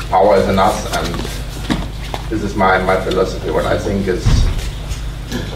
power 0.08 0.36
is 0.36 0.48
enough, 0.48 0.78
and 0.96 1.06
this 2.30 2.42
is 2.42 2.54
my, 2.54 2.78
my 2.82 3.00
philosophy. 3.00 3.50
What 3.50 3.66
I 3.66 3.78
think 3.78 4.06
is 4.06 4.24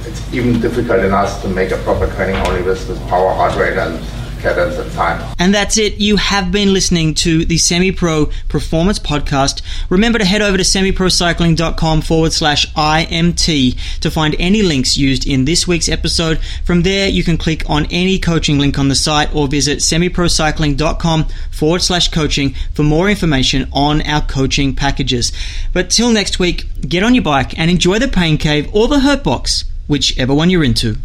it's 0.07 0.33
even 0.33 0.61
difficult 0.61 1.05
enough 1.05 1.43
to 1.43 1.49
make 1.49 1.71
a 1.71 1.79
proper 1.79 2.07
training 2.15 2.37
only 2.47 2.63
with, 2.63 2.89
with 2.89 3.01
power, 3.09 3.35
heart 3.35 3.57
rate, 3.57 3.77
and 3.77 3.99
cadence 4.45 4.77
and 4.77 4.93
time. 4.93 5.35
And 5.39 5.55
that's 5.55 5.79
it. 5.79 5.95
You 5.95 6.17
have 6.17 6.53
been 6.53 6.73
listening 6.73 7.15
to 7.15 7.45
the 7.45 7.57
Semi 7.57 7.91
Pro 7.91 8.27
Performance 8.49 8.99
Podcast. 8.99 9.63
Remember 9.89 10.19
to 10.19 10.25
head 10.25 10.43
over 10.43 10.59
to 10.59 10.63
semiprocycling.com 10.63 12.03
forward 12.03 12.33
slash 12.33 12.71
IMT 12.75 14.01
to 14.01 14.11
find 14.11 14.37
any 14.39 14.63
links 14.63 14.97
used 14.97 15.27
in 15.27 15.47
this 15.47 15.67
week's 15.67 15.89
episode. 15.89 16.41
From 16.65 16.83
there, 16.83 17.09
you 17.09 17.25
can 17.25 17.39
click 17.39 17.69
on 17.69 17.87
any 17.91 18.19
coaching 18.19 18.59
link 18.59 18.79
on 18.79 18.89
the 18.89 18.95
site 18.95 19.35
or 19.35 19.49
visit 19.49 19.79
semiprocycling.com 19.79 21.25
forward 21.51 21.83
slash 21.83 22.09
coaching 22.09 22.55
for 22.75 22.83
more 22.83 23.09
information 23.09 23.69
on 23.73 24.03
our 24.03 24.21
coaching 24.21 24.75
packages. 24.75 25.33
But 25.73 25.89
till 25.91 26.11
next 26.11 26.39
week, 26.39 26.67
get 26.87 27.03
on 27.03 27.15
your 27.15 27.25
bike 27.25 27.59
and 27.59 27.71
enjoy 27.71 27.99
the 27.99 28.09
pain 28.09 28.37
cave 28.37 28.69
or 28.75 28.89
the 28.89 29.01
hurt 29.01 29.25
box, 29.25 29.65
whichever 29.89 30.35
one 30.35 30.51
you're 30.51 30.65
into. 30.65 30.97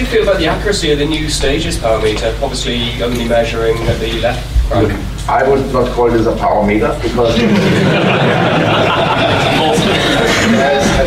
Do 0.00 0.06
you 0.06 0.12
feel 0.12 0.22
about 0.22 0.38
the 0.38 0.46
accuracy 0.46 0.90
of 0.92 0.98
the 0.98 1.04
new 1.04 1.28
stages 1.28 1.76
power 1.76 2.00
meter? 2.00 2.34
Obviously, 2.40 3.02
only 3.02 3.28
measuring 3.28 3.76
the 4.00 4.18
left 4.22 4.40
crank. 4.70 4.90
I 5.28 5.46
would 5.46 5.70
not 5.74 5.92
call 5.92 6.10
this 6.10 6.24
a 6.24 6.34
power 6.36 6.66
meter 6.66 6.98
because 7.02 7.36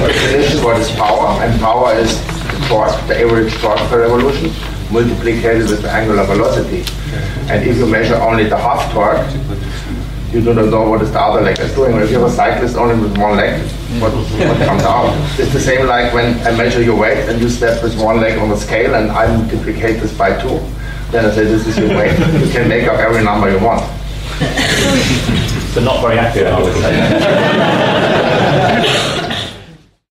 definition 0.03 0.63
what 0.63 0.79
is 0.79 0.91
power, 0.91 1.41
and 1.41 1.60
power 1.60 1.95
is 1.95 2.21
the 2.21 2.65
torque, 2.67 3.08
the 3.08 3.19
average 3.19 3.51
torque 3.56 3.79
per 3.89 4.01
revolution, 4.01 4.51
multiplied 4.91 5.41
with 5.67 5.82
the 5.82 5.89
angular 5.89 6.23
velocity. 6.25 6.86
And 7.49 7.67
if 7.67 7.77
you 7.77 7.88
measure 7.88 8.17
only 8.17 8.47
the 8.47 8.58
half 8.58 8.93
torque, 8.93 9.25
you 10.33 10.41
do 10.41 10.53
not 10.53 10.65
know 10.65 10.89
what 10.89 11.01
is 11.01 11.11
the 11.11 11.21
other 11.21 11.41
leg 11.41 11.59
is 11.59 11.73
doing. 11.75 11.95
If 11.97 12.09
you 12.09 12.19
have 12.19 12.27
a 12.29 12.33
cyclist 12.33 12.75
only 12.75 12.99
with 12.99 13.15
one 13.17 13.37
leg, 13.37 13.61
what, 14.01 14.11
what 14.13 14.57
comes 14.65 14.81
out? 14.83 15.13
It's 15.39 15.53
the 15.53 15.59
same 15.59 15.85
like 15.85 16.11
when 16.11 16.39
I 16.47 16.51
measure 16.57 16.81
your 16.81 16.97
weight 16.97 17.29
and 17.29 17.39
you 17.39 17.49
step 17.49 17.83
with 17.83 17.95
one 18.01 18.19
leg 18.19 18.39
on 18.39 18.49
the 18.49 18.57
scale 18.57 18.95
and 18.95 19.11
I 19.11 19.27
multiplicate 19.37 20.01
this 20.01 20.17
by 20.17 20.35
two. 20.41 20.59
Then 21.11 21.25
I 21.25 21.31
say 21.31 21.45
this 21.45 21.67
is 21.67 21.77
your 21.77 21.89
weight. 21.89 22.17
You 22.17 22.51
can 22.51 22.67
make 22.67 22.87
up 22.87 22.97
every 22.97 23.23
number 23.23 23.51
you 23.51 23.59
want. 23.63 23.81
but 25.75 25.83
not 25.83 26.01
very 26.01 26.17
accurate, 26.17 26.47
I 26.47 26.61
would 26.63 26.73
say. 29.13 29.19